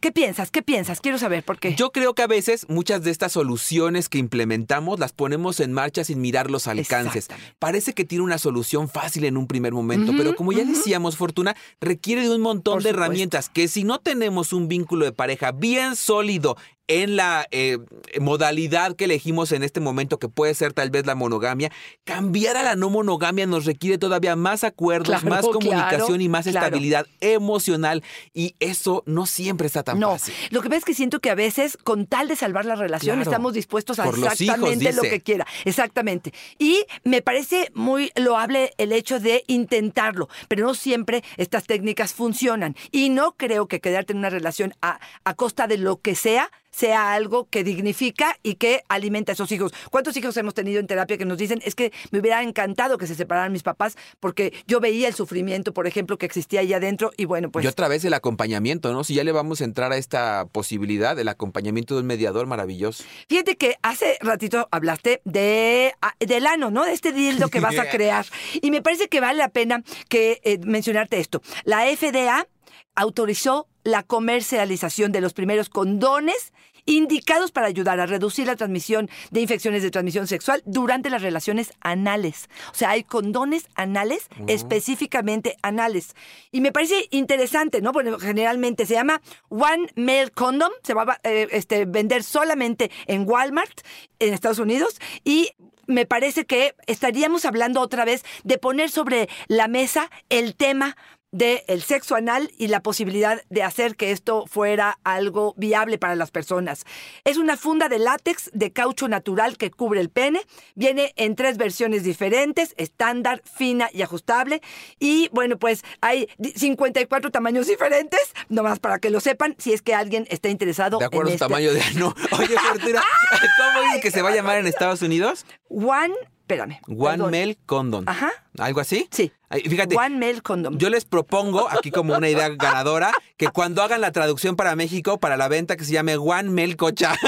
¿Qué 0.00 0.12
piensas? 0.12 0.50
¿Qué 0.50 0.62
piensas? 0.62 1.00
Quiero 1.00 1.18
saber 1.18 1.44
por 1.44 1.58
qué. 1.58 1.74
Yo 1.74 1.90
creo 1.90 2.14
que 2.14 2.22
a 2.22 2.26
veces 2.26 2.66
muchas 2.68 3.02
de 3.02 3.10
estas 3.10 3.32
soluciones 3.32 4.08
que 4.08 4.18
implementamos 4.18 5.00
las 5.00 5.12
ponemos 5.12 5.60
en 5.60 5.72
marcha 5.72 6.04
sin 6.04 6.20
mirar 6.20 6.50
los 6.50 6.66
alcances. 6.66 7.28
Parece 7.58 7.92
que 7.92 8.04
tiene 8.04 8.24
una 8.24 8.38
solución 8.38 8.88
fácil 8.88 9.24
en 9.24 9.36
un 9.36 9.46
primer 9.46 9.72
momento, 9.72 10.12
pero 10.16 10.36
como 10.36 10.52
ya 10.52 10.64
decíamos, 10.64 11.16
Fortuna, 11.16 11.56
requiere 11.80 12.22
de 12.22 12.34
un 12.34 12.40
montón 12.40 12.82
de 12.82 12.90
herramientas 12.90 13.48
que 13.48 13.68
si 13.68 13.84
no 13.84 13.98
tenemos 13.98 14.52
un 14.52 14.68
vínculo 14.68 15.04
de 15.04 15.12
pareja 15.12 15.52
bien 15.52 15.96
sólido 15.96 16.56
en 16.86 17.16
la 17.16 17.46
eh, 17.50 17.78
modalidad 18.20 18.94
que 18.94 19.04
elegimos 19.04 19.52
en 19.52 19.62
este 19.62 19.80
momento, 19.80 20.18
que 20.18 20.28
puede 20.28 20.54
ser 20.54 20.72
tal 20.72 20.90
vez 20.90 21.06
la 21.06 21.14
monogamia, 21.14 21.72
cambiar 22.04 22.56
a 22.56 22.62
la 22.62 22.76
no 22.76 22.90
monogamia 22.90 23.46
nos 23.46 23.64
requiere 23.64 23.96
todavía 23.96 24.36
más 24.36 24.64
acuerdos, 24.64 25.24
más 25.24 25.44
comunicación 25.46 26.20
y 26.20 26.28
más 26.28 26.46
estabilidad 26.46 27.06
emocional. 27.20 28.02
Y 28.34 28.54
eso 28.60 29.02
no 29.06 29.26
siempre 29.26 29.66
está 29.66 29.82
tan 29.82 29.98
no, 29.98 30.16
Lo 30.50 30.60
que 30.60 30.68
pasa 30.68 30.78
es 30.78 30.84
que 30.84 30.94
siento 30.94 31.20
que 31.20 31.30
a 31.30 31.34
veces, 31.34 31.78
con 31.82 32.06
tal 32.06 32.28
de 32.28 32.36
salvar 32.36 32.64
la 32.64 32.76
relación, 32.76 33.20
estamos 33.20 33.54
dispuestos 33.54 33.98
a 33.98 34.08
exactamente 34.08 34.92
lo 34.92 35.02
que 35.02 35.20
quiera. 35.20 35.46
Exactamente. 35.64 36.32
Y 36.58 36.84
me 37.02 37.22
parece 37.22 37.70
muy 37.74 38.12
loable 38.16 38.74
el 38.78 38.92
hecho 38.92 39.20
de 39.20 39.44
intentarlo, 39.46 40.28
pero 40.48 40.66
no 40.66 40.74
siempre 40.74 41.24
estas 41.36 41.64
técnicas 41.64 42.12
funcionan. 42.12 42.76
Y 42.90 43.08
no 43.08 43.36
creo 43.36 43.68
que 43.68 43.80
quedarte 43.80 44.12
en 44.12 44.18
una 44.18 44.30
relación 44.30 44.74
a, 44.82 45.00
a 45.24 45.34
costa 45.34 45.66
de 45.66 45.78
lo 45.78 46.00
que 46.00 46.14
sea 46.14 46.50
sea 46.74 47.12
algo 47.12 47.48
que 47.48 47.62
dignifica 47.62 48.36
y 48.42 48.56
que 48.56 48.82
alimenta 48.88 49.32
a 49.32 49.34
esos 49.34 49.50
hijos. 49.52 49.72
¿Cuántos 49.90 50.16
hijos 50.16 50.36
hemos 50.36 50.54
tenido 50.54 50.80
en 50.80 50.86
terapia 50.86 51.16
que 51.16 51.24
nos 51.24 51.38
dicen, 51.38 51.60
es 51.64 51.74
que 51.74 51.92
me 52.10 52.18
hubiera 52.18 52.42
encantado 52.42 52.98
que 52.98 53.06
se 53.06 53.14
separaran 53.14 53.52
mis 53.52 53.62
papás 53.62 53.96
porque 54.18 54.52
yo 54.66 54.80
veía 54.80 55.06
el 55.08 55.14
sufrimiento, 55.14 55.72
por 55.72 55.86
ejemplo, 55.86 56.18
que 56.18 56.26
existía 56.26 56.60
ahí 56.60 56.72
adentro 56.72 57.12
y 57.16 57.26
bueno, 57.26 57.50
pues... 57.50 57.64
Y 57.64 57.68
otra 57.68 57.88
vez 57.88 58.04
el 58.04 58.14
acompañamiento, 58.14 58.92
¿no? 58.92 59.04
Si 59.04 59.14
ya 59.14 59.24
le 59.24 59.32
vamos 59.32 59.60
a 59.60 59.64
entrar 59.64 59.92
a 59.92 59.96
esta 59.96 60.46
posibilidad, 60.50 61.18
el 61.18 61.28
acompañamiento 61.28 61.94
de 61.94 62.00
un 62.00 62.06
mediador 62.06 62.46
maravilloso. 62.46 63.04
Fíjate 63.28 63.56
que 63.56 63.76
hace 63.82 64.18
ratito 64.20 64.68
hablaste 64.70 65.20
de 65.24 65.94
ah, 66.02 66.14
del 66.18 66.46
ano, 66.46 66.70
¿no? 66.70 66.84
De 66.84 66.92
este 66.92 67.12
dildo 67.12 67.48
que 67.48 67.60
vas 67.60 67.78
a 67.78 67.88
crear. 67.90 68.26
Y 68.60 68.70
me 68.70 68.82
parece 68.82 69.08
que 69.08 69.20
vale 69.20 69.38
la 69.38 69.48
pena 69.48 69.82
que 70.08 70.40
eh, 70.42 70.58
mencionarte 70.58 71.20
esto. 71.20 71.40
La 71.64 71.84
FDA 71.86 72.48
autorizó 72.94 73.68
la 73.84 74.02
comercialización 74.02 75.12
de 75.12 75.20
los 75.20 75.34
primeros 75.34 75.68
condones 75.68 76.52
indicados 76.86 77.52
para 77.52 77.66
ayudar 77.66 78.00
a 78.00 78.06
reducir 78.06 78.46
la 78.46 78.56
transmisión 78.56 79.08
de 79.30 79.40
infecciones 79.40 79.82
de 79.82 79.90
transmisión 79.90 80.26
sexual 80.26 80.62
durante 80.66 81.10
las 81.10 81.22
relaciones 81.22 81.72
anales. 81.80 82.48
O 82.72 82.74
sea, 82.74 82.90
hay 82.90 83.04
condones 83.04 83.68
anales, 83.74 84.28
específicamente 84.48 85.56
anales. 85.62 86.14
Y 86.52 86.60
me 86.60 86.72
parece 86.72 87.08
interesante, 87.10 87.80
¿no? 87.80 87.92
Bueno, 87.92 88.18
generalmente 88.18 88.86
se 88.86 88.94
llama 88.94 89.20
One 89.48 89.88
Male 89.96 90.30
Condom, 90.30 90.72
se 90.82 90.94
va 90.94 91.02
a 91.02 91.20
eh, 91.28 91.48
este, 91.52 91.84
vender 91.86 92.22
solamente 92.22 92.90
en 93.06 93.28
Walmart, 93.28 93.80
en 94.18 94.34
Estados 94.34 94.58
Unidos, 94.58 95.00
y 95.24 95.50
me 95.86 96.06
parece 96.06 96.46
que 96.46 96.74
estaríamos 96.86 97.44
hablando 97.44 97.80
otra 97.80 98.04
vez 98.04 98.24
de 98.42 98.58
poner 98.58 98.90
sobre 98.90 99.28
la 99.48 99.68
mesa 99.68 100.10
el 100.30 100.54
tema 100.56 100.96
del 101.34 101.82
sexo 101.82 102.14
anal 102.14 102.52
y 102.56 102.68
la 102.68 102.80
posibilidad 102.80 103.42
de 103.50 103.64
hacer 103.64 103.96
que 103.96 104.12
esto 104.12 104.44
fuera 104.46 105.00
algo 105.02 105.52
viable 105.56 105.98
para 105.98 106.14
las 106.14 106.30
personas. 106.30 106.84
Es 107.24 107.38
una 107.38 107.56
funda 107.56 107.88
de 107.88 107.98
látex 107.98 108.52
de 108.52 108.72
caucho 108.72 109.08
natural 109.08 109.56
que 109.56 109.72
cubre 109.72 110.00
el 110.00 110.10
pene. 110.10 110.40
Viene 110.76 111.12
en 111.16 111.34
tres 111.34 111.56
versiones 111.56 112.04
diferentes, 112.04 112.72
estándar, 112.76 113.42
fina 113.44 113.90
y 113.92 114.02
ajustable. 114.02 114.62
Y 115.00 115.28
bueno, 115.32 115.58
pues 115.58 115.84
hay 116.00 116.28
54 116.54 117.32
tamaños 117.32 117.66
diferentes, 117.66 118.32
nomás 118.48 118.78
para 118.78 119.00
que 119.00 119.10
lo 119.10 119.18
sepan, 119.18 119.56
si 119.58 119.72
es 119.72 119.82
que 119.82 119.92
alguien 119.92 120.28
está 120.30 120.50
interesado. 120.50 120.98
De 120.98 121.06
acuerdo 121.06 121.30
en 121.30 121.34
este. 121.34 121.46
tamaño 121.46 121.74
de 121.74 121.82
ano. 121.82 122.14
Oye, 122.38 122.56
Fortuna, 122.56 123.02
¿cómo 123.58 123.88
dice 123.88 124.00
que 124.00 124.12
se 124.12 124.22
va 124.22 124.28
a 124.28 124.34
llamar 124.36 124.58
en 124.58 124.68
Estados 124.68 125.02
Unidos? 125.02 125.46
One, 125.68 126.14
espérame. 126.44 126.80
One 126.86 126.98
perdón. 126.98 127.30
Male 127.30 127.58
Condom. 127.66 128.04
Ajá. 128.06 128.30
¿Algo 128.58 128.80
así? 128.80 129.08
Sí. 129.10 129.32
Fíjate, 129.50 129.96
One 129.96 130.18
Male 130.18 130.42
Condom. 130.42 130.76
Yo 130.78 130.90
les 130.90 131.04
propongo, 131.04 131.68
aquí 131.70 131.90
como 131.90 132.14
una 132.14 132.28
idea 132.28 132.48
ganadora, 132.50 133.12
que 133.36 133.48
cuando 133.48 133.82
hagan 133.82 134.00
la 134.00 134.12
traducción 134.12 134.56
para 134.56 134.76
México, 134.76 135.18
para 135.18 135.36
la 135.36 135.48
venta, 135.48 135.76
que 135.76 135.84
se 135.84 135.92
llame 135.92 136.16
One 136.16 136.50
Mel 136.50 136.76
Cocha. 136.76 137.16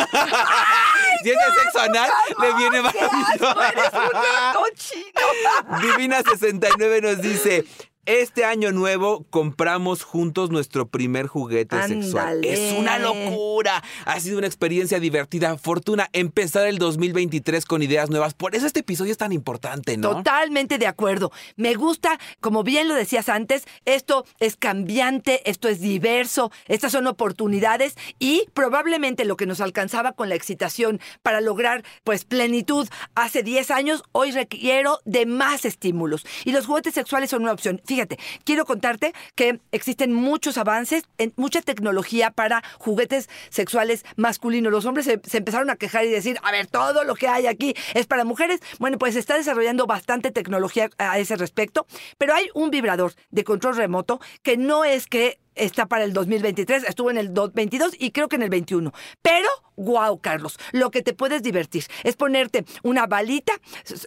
Si 1.22 1.30
es 1.30 1.36
de 1.38 1.62
sexo 1.62 1.80
anal, 1.80 2.10
le 2.40 2.54
viene 2.54 2.90
¡Qué 2.92 3.00
asco! 3.00 3.60
¡Eres 3.62 3.90
un 3.94 4.62
cochino! 4.62 5.80
Divina 5.82 6.22
69 6.22 7.00
nos 7.00 7.22
dice. 7.22 7.64
Este 8.06 8.44
año 8.44 8.70
nuevo 8.70 9.26
compramos 9.30 10.04
juntos 10.04 10.50
nuestro 10.50 10.86
primer 10.86 11.26
juguete 11.26 11.76
sexual. 11.88 12.36
Ándale. 12.36 12.52
Es 12.52 12.72
una 12.78 13.00
locura. 13.00 13.82
Ha 14.04 14.20
sido 14.20 14.38
una 14.38 14.46
experiencia 14.46 15.00
divertida. 15.00 15.58
Fortuna, 15.58 16.08
empezar 16.12 16.68
el 16.68 16.78
2023 16.78 17.64
con 17.64 17.82
ideas 17.82 18.08
nuevas. 18.08 18.34
Por 18.34 18.54
eso 18.54 18.64
este 18.64 18.80
episodio 18.80 19.10
es 19.10 19.18
tan 19.18 19.32
importante, 19.32 19.96
¿no? 19.96 20.18
Totalmente 20.18 20.78
de 20.78 20.86
acuerdo. 20.86 21.32
Me 21.56 21.74
gusta, 21.74 22.16
como 22.40 22.62
bien 22.62 22.86
lo 22.86 22.94
decías 22.94 23.28
antes, 23.28 23.64
esto 23.86 24.24
es 24.38 24.54
cambiante, 24.54 25.50
esto 25.50 25.66
es 25.66 25.80
diverso, 25.80 26.52
estas 26.68 26.92
son 26.92 27.08
oportunidades 27.08 27.96
y 28.20 28.44
probablemente 28.54 29.24
lo 29.24 29.36
que 29.36 29.46
nos 29.46 29.60
alcanzaba 29.60 30.12
con 30.12 30.28
la 30.28 30.36
excitación 30.36 31.00
para 31.24 31.40
lograr 31.40 31.82
pues 32.04 32.24
plenitud 32.24 32.88
hace 33.16 33.42
10 33.42 33.72
años, 33.72 34.04
hoy 34.12 34.30
requiero 34.30 35.00
de 35.04 35.26
más 35.26 35.64
estímulos. 35.64 36.24
Y 36.44 36.52
los 36.52 36.66
juguetes 36.66 36.94
sexuales 36.94 37.30
son 37.30 37.42
una 37.42 37.52
opción. 37.52 37.82
Fíjate, 37.84 37.95
quiero 38.44 38.64
contarte 38.64 39.12
que 39.34 39.60
existen 39.72 40.12
muchos 40.12 40.58
avances, 40.58 41.04
en 41.18 41.32
mucha 41.36 41.62
tecnología 41.62 42.30
para 42.30 42.62
juguetes 42.78 43.28
sexuales 43.50 44.04
masculinos. 44.16 44.72
Los 44.72 44.84
hombres 44.84 45.06
se, 45.06 45.20
se 45.24 45.38
empezaron 45.38 45.70
a 45.70 45.76
quejar 45.76 46.04
y 46.04 46.10
decir, 46.10 46.38
a 46.42 46.52
ver, 46.52 46.66
todo 46.66 47.04
lo 47.04 47.14
que 47.14 47.28
hay 47.28 47.46
aquí 47.46 47.74
es 47.94 48.06
para 48.06 48.24
mujeres. 48.24 48.60
Bueno, 48.78 48.98
pues 48.98 49.14
se 49.14 49.20
está 49.20 49.36
desarrollando 49.36 49.86
bastante 49.86 50.30
tecnología 50.30 50.90
a 50.98 51.18
ese 51.18 51.36
respecto, 51.36 51.86
pero 52.18 52.34
hay 52.34 52.48
un 52.54 52.70
vibrador 52.70 53.14
de 53.30 53.44
control 53.44 53.76
remoto 53.76 54.20
que 54.42 54.56
no 54.56 54.84
es 54.84 55.06
que 55.06 55.38
está 55.56 55.86
para 55.86 56.04
el 56.04 56.12
2023, 56.12 56.84
estuvo 56.84 57.10
en 57.10 57.18
el 57.18 57.30
22 57.30 57.96
y 57.98 58.10
creo 58.10 58.28
que 58.28 58.36
en 58.36 58.42
el 58.42 58.50
21. 58.50 58.92
Pero, 59.22 59.48
wow, 59.76 60.18
Carlos, 60.20 60.58
lo 60.72 60.90
que 60.90 61.02
te 61.02 61.12
puedes 61.12 61.42
divertir 61.42 61.84
es 62.04 62.16
ponerte 62.16 62.64
una 62.82 63.06
balita 63.06 63.52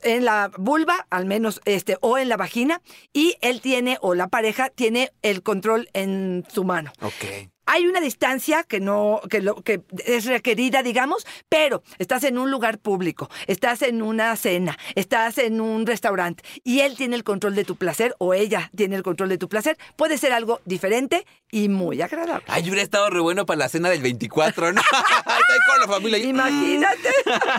en 0.03 0.25
la 0.25 0.51
vulva, 0.57 1.07
al 1.09 1.25
menos 1.25 1.61
este, 1.65 1.97
o 2.01 2.17
en 2.17 2.29
la 2.29 2.37
vagina, 2.37 2.81
y 3.13 3.35
él 3.41 3.61
tiene, 3.61 3.97
o 4.01 4.15
la 4.15 4.27
pareja, 4.27 4.69
tiene 4.69 5.11
el 5.21 5.43
control 5.43 5.89
en 5.93 6.45
su 6.51 6.63
mano. 6.63 6.91
Ok. 7.01 7.49
Hay 7.71 7.85
una 7.85 8.01
distancia 8.01 8.63
que 8.63 8.79
no, 8.79 9.21
que, 9.29 9.41
lo, 9.41 9.55
que 9.61 9.81
es 10.05 10.25
requerida, 10.25 10.81
digamos, 10.81 11.25
pero 11.49 11.83
estás 11.99 12.23
en 12.23 12.39
un 12.39 12.49
lugar 12.49 12.79
público, 12.79 13.29
estás 13.45 13.83
en 13.83 14.01
una 14.01 14.35
cena, 14.37 14.75
estás 14.95 15.37
en 15.37 15.61
un 15.61 15.85
restaurante 15.85 16.43
y 16.63 16.79
él 16.79 16.97
tiene 16.97 17.15
el 17.15 17.23
control 17.23 17.53
de 17.53 17.65
tu 17.65 17.75
placer 17.75 18.15
o 18.17 18.33
ella 18.33 18.71
tiene 18.75 18.95
el 18.95 19.03
control 19.03 19.29
de 19.29 19.37
tu 19.37 19.47
placer. 19.49 19.77
Puede 19.97 20.17
ser 20.17 20.33
algo 20.33 20.61
diferente 20.65 21.27
y 21.51 21.69
muy 21.69 22.01
agradable. 22.01 22.43
Ay, 22.47 22.63
hubiera 22.63 22.81
estado 22.81 23.09
re 23.11 23.19
bueno 23.19 23.45
para 23.45 23.59
la 23.59 23.69
cena 23.69 23.89
del 23.89 24.01
24, 24.01 24.73
¿no? 24.73 24.81
Ahí 25.25 25.59
con 25.69 25.79
la 25.81 25.87
familia. 25.93 26.17
y- 26.17 26.29
Imagínate. 26.29 27.09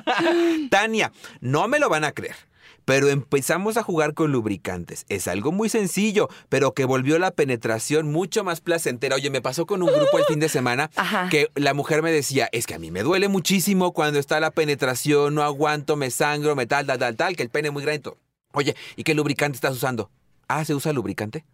Tania, 0.70 1.12
no 1.40 1.68
me 1.68 1.78
lo 1.78 1.88
van 1.88 2.04
a 2.04 2.12
creer. 2.12 2.36
Pero 2.84 3.08
empezamos 3.08 3.76
a 3.76 3.82
jugar 3.82 4.14
con 4.14 4.32
lubricantes. 4.32 5.04
Es 5.08 5.28
algo 5.28 5.52
muy 5.52 5.68
sencillo, 5.68 6.28
pero 6.48 6.72
que 6.72 6.84
volvió 6.84 7.18
la 7.18 7.30
penetración 7.30 8.10
mucho 8.10 8.44
más 8.44 8.60
placentera. 8.60 9.16
Oye, 9.16 9.30
me 9.30 9.40
pasó 9.42 9.66
con 9.66 9.82
un 9.82 9.88
grupo 9.92 10.18
el 10.18 10.24
fin 10.24 10.40
de 10.40 10.48
semana 10.48 10.90
Ajá. 10.96 11.28
que 11.30 11.48
la 11.54 11.74
mujer 11.74 12.02
me 12.02 12.12
decía, 12.12 12.48
es 12.52 12.66
que 12.66 12.74
a 12.74 12.78
mí 12.78 12.90
me 12.90 13.02
duele 13.02 13.28
muchísimo 13.28 13.92
cuando 13.92 14.18
está 14.18 14.40
la 14.40 14.50
penetración, 14.50 15.34
no 15.34 15.42
aguanto, 15.42 15.96
me 15.96 16.10
sangro, 16.10 16.56
me 16.56 16.66
tal, 16.66 16.86
tal, 16.86 16.98
tal, 16.98 17.16
tal, 17.16 17.36
que 17.36 17.42
el 17.42 17.50
pene 17.50 17.68
es 17.68 17.72
muy 17.72 17.82
grande. 17.82 18.10
Oye, 18.52 18.74
¿y 18.96 19.04
qué 19.04 19.14
lubricante 19.14 19.56
estás 19.56 19.74
usando? 19.76 20.10
Ah, 20.48 20.64
¿se 20.64 20.74
usa 20.74 20.92
lubricante? 20.92 21.44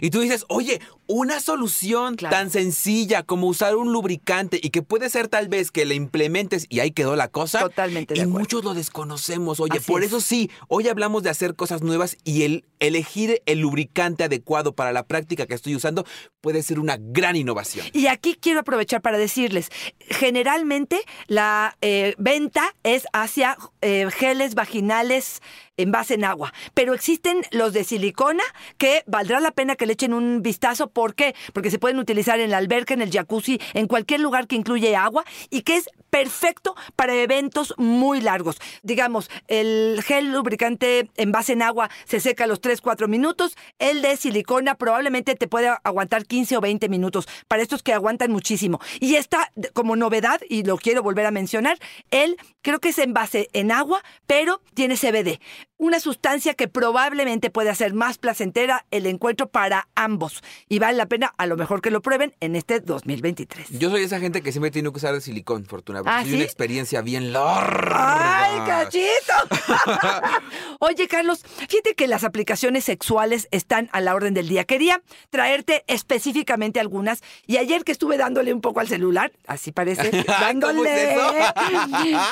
Y 0.00 0.10
tú 0.10 0.20
dices, 0.20 0.44
oye, 0.48 0.80
una 1.06 1.40
solución 1.40 2.16
Claro. 2.16 2.36
tan 2.36 2.50
sencilla 2.50 3.22
como 3.22 3.46
usar 3.48 3.76
un 3.76 3.92
lubricante 3.92 4.60
y 4.62 4.70
que 4.70 4.82
puede 4.82 5.08
ser 5.10 5.28
tal 5.28 5.48
vez 5.48 5.70
que 5.70 5.84
le 5.86 5.94
implementes 5.94 6.66
y 6.68 6.80
ahí 6.80 6.90
quedó 6.90 7.16
la 7.16 7.28
cosa. 7.28 7.60
Totalmente 7.60 8.18
Y 8.18 8.26
muchos 8.26 8.64
lo 8.64 8.74
desconocemos. 8.74 9.60
Oye, 9.60 9.78
Así 9.78 9.86
por 9.90 10.02
es. 10.02 10.08
eso 10.08 10.20
sí, 10.20 10.50
hoy 10.68 10.88
hablamos 10.88 11.22
de 11.22 11.30
hacer 11.30 11.54
cosas 11.54 11.82
nuevas 11.82 12.16
y 12.24 12.42
el 12.42 12.64
elegir 12.80 13.42
el 13.46 13.60
lubricante 13.60 14.24
adecuado 14.24 14.74
para 14.74 14.92
la 14.92 15.06
práctica 15.06 15.46
que 15.46 15.54
estoy 15.54 15.74
usando 15.76 16.04
puede 16.40 16.62
ser 16.62 16.78
una 16.78 16.96
gran 16.98 17.36
innovación. 17.36 17.86
Y 17.92 18.06
aquí 18.06 18.36
quiero 18.40 18.60
aprovechar 18.60 19.02
para 19.02 19.18
decirles, 19.18 19.70
generalmente 20.00 21.00
la 21.26 21.76
eh, 21.80 22.14
venta 22.18 22.74
es 22.82 23.06
hacia 23.12 23.56
eh, 23.80 24.08
geles 24.10 24.54
vaginales 24.54 25.40
en 25.78 25.92
base 25.92 26.14
en 26.14 26.24
agua, 26.24 26.52
pero 26.74 26.92
existen 26.92 27.42
los 27.52 27.72
de 27.72 27.84
silicona 27.84 28.42
que 28.78 29.04
valdrá 29.06 29.40
la 29.40 29.52
pena 29.52 29.76
que 29.76 29.86
le 29.86 29.92
echen 29.94 30.12
un 30.12 30.42
vistazo. 30.42 30.90
¿Por 30.90 31.14
qué? 31.14 31.34
Porque 31.52 31.70
se 31.70 31.78
pueden 31.78 31.98
utilizar 31.98 32.40
en 32.40 32.50
la 32.50 32.58
alberca, 32.58 32.94
en 32.94 33.00
el 33.00 33.12
jacuzzi, 33.12 33.60
en 33.74 33.86
cualquier 33.86 34.20
lugar 34.20 34.48
que 34.48 34.56
incluye 34.56 34.96
agua 34.96 35.24
y 35.50 35.62
que 35.62 35.76
es 35.76 35.88
perfecto 36.10 36.74
para 36.96 37.14
eventos 37.14 37.74
muy 37.76 38.20
largos. 38.20 38.58
Digamos, 38.82 39.30
el 39.46 40.02
gel 40.04 40.32
lubricante 40.32 41.10
en 41.16 41.32
base 41.32 41.52
en 41.52 41.62
agua 41.62 41.90
se 42.04 42.18
seca 42.18 42.44
a 42.44 42.46
los 42.48 42.60
3, 42.68 42.82
4 42.82 43.08
minutos. 43.08 43.56
El 43.78 44.02
de 44.02 44.14
silicona 44.18 44.74
probablemente 44.74 45.34
te 45.34 45.48
puede 45.48 45.74
aguantar 45.84 46.26
15 46.26 46.58
o 46.58 46.60
20 46.60 46.90
minutos. 46.90 47.26
Para 47.48 47.62
estos 47.62 47.82
que 47.82 47.94
aguantan 47.94 48.30
muchísimo. 48.30 48.78
Y 49.00 49.14
esta, 49.14 49.50
de- 49.54 49.70
como 49.70 49.96
novedad, 49.96 50.38
y 50.50 50.64
lo 50.64 50.76
quiero 50.76 51.02
volver 51.02 51.24
a 51.24 51.30
mencionar, 51.30 51.78
él 52.10 52.36
creo 52.60 52.78
que 52.78 52.90
es 52.90 52.98
en 52.98 53.14
base 53.14 53.48
en 53.54 53.72
agua, 53.72 54.02
pero 54.26 54.60
tiene 54.74 54.98
CBD. 54.98 55.40
Una 55.78 55.98
sustancia 56.00 56.52
que 56.54 56.68
probablemente 56.68 57.48
puede 57.50 57.70
hacer 57.70 57.94
más 57.94 58.18
placentera 58.18 58.84
el 58.90 59.06
encuentro 59.06 59.48
para 59.48 59.88
ambos. 59.94 60.42
Y 60.68 60.78
vale 60.78 60.98
la 60.98 61.06
pena, 61.06 61.32
a 61.38 61.46
lo 61.46 61.56
mejor 61.56 61.80
que 61.80 61.90
lo 61.90 62.02
prueben 62.02 62.34
en 62.40 62.54
este 62.56 62.80
2023. 62.80 63.68
Yo 63.78 63.88
soy 63.88 64.02
esa 64.02 64.18
gente 64.20 64.42
que 64.42 64.50
siempre 64.52 64.70
tiene 64.72 64.90
que 64.90 64.96
usar 64.96 65.14
de 65.14 65.20
silicón, 65.22 65.64
Fortuna. 65.64 66.00
porque 66.00 66.10
¿Ah, 66.12 66.20
soy 66.22 66.30
sí? 66.30 66.34
una 66.36 66.44
experiencia 66.44 67.00
bien 67.00 67.32
larga. 67.32 68.42
¡Ay, 68.44 68.60
cachito! 68.66 69.32
Oye, 70.80 71.06
Carlos, 71.08 71.42
fíjate 71.68 71.94
que 71.94 72.08
las 72.08 72.24
aplicaciones 72.24 72.57
relaciones 72.58 72.86
sexuales 72.86 73.46
están 73.52 73.88
a 73.92 74.00
la 74.00 74.16
orden 74.16 74.34
del 74.34 74.48
día. 74.48 74.64
Quería 74.64 75.00
traerte 75.30 75.84
específicamente 75.86 76.80
algunas 76.80 77.22
y 77.46 77.58
ayer 77.58 77.84
que 77.84 77.92
estuve 77.92 78.16
dándole 78.16 78.52
un 78.52 78.60
poco 78.60 78.80
al 78.80 78.88
celular, 78.88 79.30
así 79.46 79.70
parece, 79.70 80.10
dándole... 80.26 81.16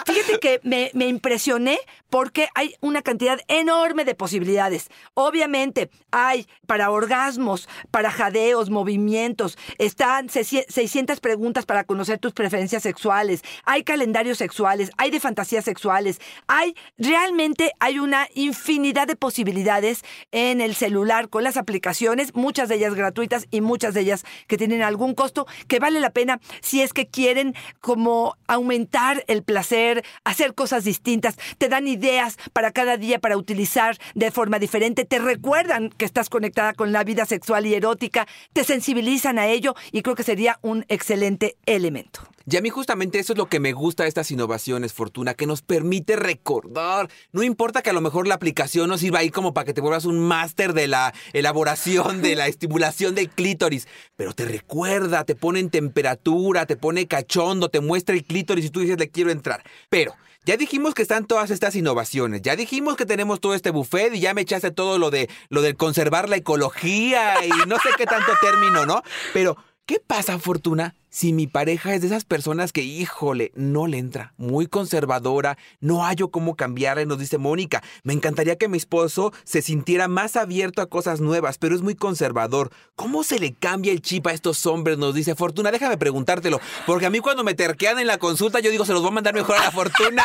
Fíjate 0.04 0.40
que 0.40 0.61
me, 0.64 0.90
me 0.95 1.06
impresioné 1.06 1.78
porque 2.11 2.49
hay 2.56 2.75
una 2.80 3.02
cantidad 3.02 3.38
enorme 3.47 4.04
de 4.04 4.16
posibilidades. 4.16 4.88
Obviamente 5.14 5.90
hay 6.11 6.49
para 6.66 6.90
orgasmos, 6.90 7.68
para 7.92 8.11
jadeos, 8.11 8.68
movimientos, 8.68 9.56
están 9.78 10.28
600 10.28 11.21
preguntas 11.21 11.66
para 11.66 11.85
conocer 11.85 12.18
tus 12.18 12.33
preferencias 12.33 12.83
sexuales, 12.83 13.42
hay 13.64 13.85
calendarios 13.85 14.38
sexuales, 14.38 14.90
hay 14.97 15.12
de 15.12 15.21
fantasías 15.21 15.64
sexuales, 15.64 16.21
hay 16.49 16.75
realmente 16.99 17.73
hay 17.78 18.00
una 18.00 18.26
infinidad 18.35 19.06
de 19.06 19.14
posibilidades 19.14 20.02
en 20.33 20.61
el 20.61 20.75
celular 20.75 21.29
con 21.29 21.45
las 21.45 21.57
aplicaciones, 21.57 22.35
muchas 22.35 22.69
de 22.69 22.77
ellas 22.77 22.95
gratuitas 22.95 23.47
y 23.51 23.61
muchas 23.61 23.95
de 23.95 24.01
ellas 24.01 24.25
que 24.47 24.57
tienen 24.57 24.83
algún 24.83 25.15
costo 25.15 25.47
que 25.69 25.79
vale 25.79 26.01
la 26.01 26.11
pena 26.11 26.41
si 26.61 26.83
es 26.83 26.93
que 26.93 27.07
quieren 27.07 27.55
como 27.81 28.37
aumentar 28.47 29.25
el 29.29 29.43
placer, 29.43 30.05
hacer 30.25 30.55
cosas 30.55 30.85
distintas, 30.85 31.37
te 31.59 31.69
dan 31.69 31.89
ideas 31.89 32.37
para 32.53 32.73
cada 32.73 32.97
día 32.97 33.19
para 33.19 33.37
utilizar 33.37 33.97
de 34.15 34.31
forma 34.31 34.59
diferente, 34.59 35.05
te 35.05 35.19
recuerdan 35.19 35.91
que 35.91 36.05
estás 36.05 36.29
conectada 36.29 36.75
con 36.75 36.93
la 36.93 37.05
vida 37.05 37.27
sexual 37.27 37.67
y 37.67 37.75
erótica, 37.75 38.27
te 38.53 38.65
sensibilizan 38.65 39.39
a 39.39 39.47
ello 39.47 39.75
y 39.93 40.03
creo 40.03 40.17
que 40.17 40.23
sería 40.23 40.59
un 40.63 40.85
excelente 40.89 41.57
elemento. 41.67 42.36
Y 42.49 42.57
a 42.57 42.61
mí 42.61 42.71
justamente 42.71 43.19
eso 43.19 43.33
es 43.33 43.38
lo 43.38 43.47
que 43.47 43.59
me 43.59 43.73
gusta 43.73 44.05
de 44.05 44.09
estas 44.09 44.31
innovaciones, 44.31 44.93
Fortuna, 44.93 45.35
que 45.35 45.49
nos 45.49 45.62
permite 45.62 46.15
recordar. 46.15 47.09
No 47.33 47.43
importa 47.43 47.83
que 47.83 47.91
a 47.91 47.93
lo 47.93 48.00
mejor 48.00 48.29
la 48.29 48.37
aplicación 48.37 48.88
no 48.88 48.99
sirva 48.99 49.19
ahí 49.19 49.31
como 49.31 49.53
para 49.53 49.65
que 49.65 49.75
te 49.75 49.81
vuelvas 49.81 50.05
un 50.05 50.21
máster 50.21 50.73
de 50.73 50.87
la 50.87 51.12
elaboración, 51.33 52.23
de 52.23 52.37
la 52.37 52.47
estimulación 52.47 53.17
del 53.17 53.31
clítoris, 53.31 53.88
pero 54.15 54.33
te 54.33 54.45
recuerda, 54.45 55.25
te 55.25 55.35
pone 55.35 55.59
en 55.59 55.71
temperatura, 55.71 56.67
te 56.67 56.76
pone 56.76 57.09
cachondo, 57.09 57.69
te 57.69 57.81
muestra 57.81 58.15
el 58.15 58.23
clítoris 58.23 58.67
y 58.67 58.71
tú 58.71 58.79
dices 58.79 58.97
le 58.97 59.11
quiero 59.11 59.33
entrar. 59.33 59.65
Pero 59.88 60.15
ya 60.45 60.57
dijimos 60.57 60.95
que 60.95 61.03
están 61.03 61.26
todas 61.26 61.50
estas 61.50 61.75
innovaciones, 61.75 62.43
ya 62.43 62.55
dijimos 62.55 62.97
que 62.97 63.07
tenemos 63.07 63.41
todo 63.41 63.55
este 63.55 63.71
buffet 63.71 64.15
y 64.15 64.21
ya 64.21 64.35
me 64.35 64.43
echaste 64.43 64.71
todo 64.71 65.00
lo 65.00 65.11
de 65.11 65.29
lo 65.49 65.62
del 65.62 65.76
conservar 65.76 66.29
la 66.29 66.37
ecología 66.37 67.45
y 67.45 67.67
no 67.67 67.75
sé 67.81 67.88
qué 67.99 68.07
tanto 68.07 68.31
término, 68.41 68.87
¿no? 68.87 69.03
Pero 69.33 69.57
¿qué 69.85 69.99
pasa, 69.99 70.38
Fortuna? 70.38 70.95
Si 71.17 71.33
mi 71.33 71.47
pareja 71.47 71.95
es 71.95 72.03
de 72.03 72.09
esas 72.09 72.27
personas 72.27 72.75
que, 72.75 72.83
híjole, 72.83 73.51
no 73.55 73.87
le 73.87 73.97
entra, 73.97 74.35
muy 74.37 74.67
conservadora, 74.67 75.57
no 75.81 76.05
hallo 76.05 76.29
cómo 76.29 76.57
cambiarle, 76.57 77.07
nos 77.07 77.19
dice 77.19 77.39
Mónica, 77.39 77.83
me 78.03 78.13
encantaría 78.13 78.57
que 78.57 78.69
mi 78.69 78.77
esposo 78.77 79.33
se 79.43 79.63
sintiera 79.63 80.09
más 80.09 80.37
abierto 80.37 80.83
a 80.83 80.91
cosas 80.91 81.23
nuevas, 81.23 81.57
pero 81.57 81.75
es 81.75 81.81
muy 81.81 81.95
conservador. 81.95 82.71
¿Cómo 82.97 83.25
se 83.25 83.41
le 83.41 83.55
cambia 83.55 83.93
el 83.93 84.03
chip 84.03 84.27
a 84.27 84.33
estos 84.35 84.67
hombres? 84.67 84.99
Nos 84.99 85.15
dice 85.15 85.35
Fortuna, 85.35 85.71
déjame 85.71 85.97
preguntártelo, 85.97 86.61
porque 86.87 87.07
a 87.07 87.11
mí 87.11 87.21
cuando 87.21 87.45
me 87.45 87.55
terquean 87.55 87.99
en 87.99 88.09
la 88.09 88.19
consulta, 88.19 88.61
yo 88.61 88.71
digo, 88.71 88.85
se 88.85 88.93
los 88.93 89.01
voy 89.01 89.13
a 89.13 89.15
mandar 89.15 89.33
mejor 89.33 89.57
a 89.57 89.65
la 89.65 89.71
Fortuna. 89.71 90.23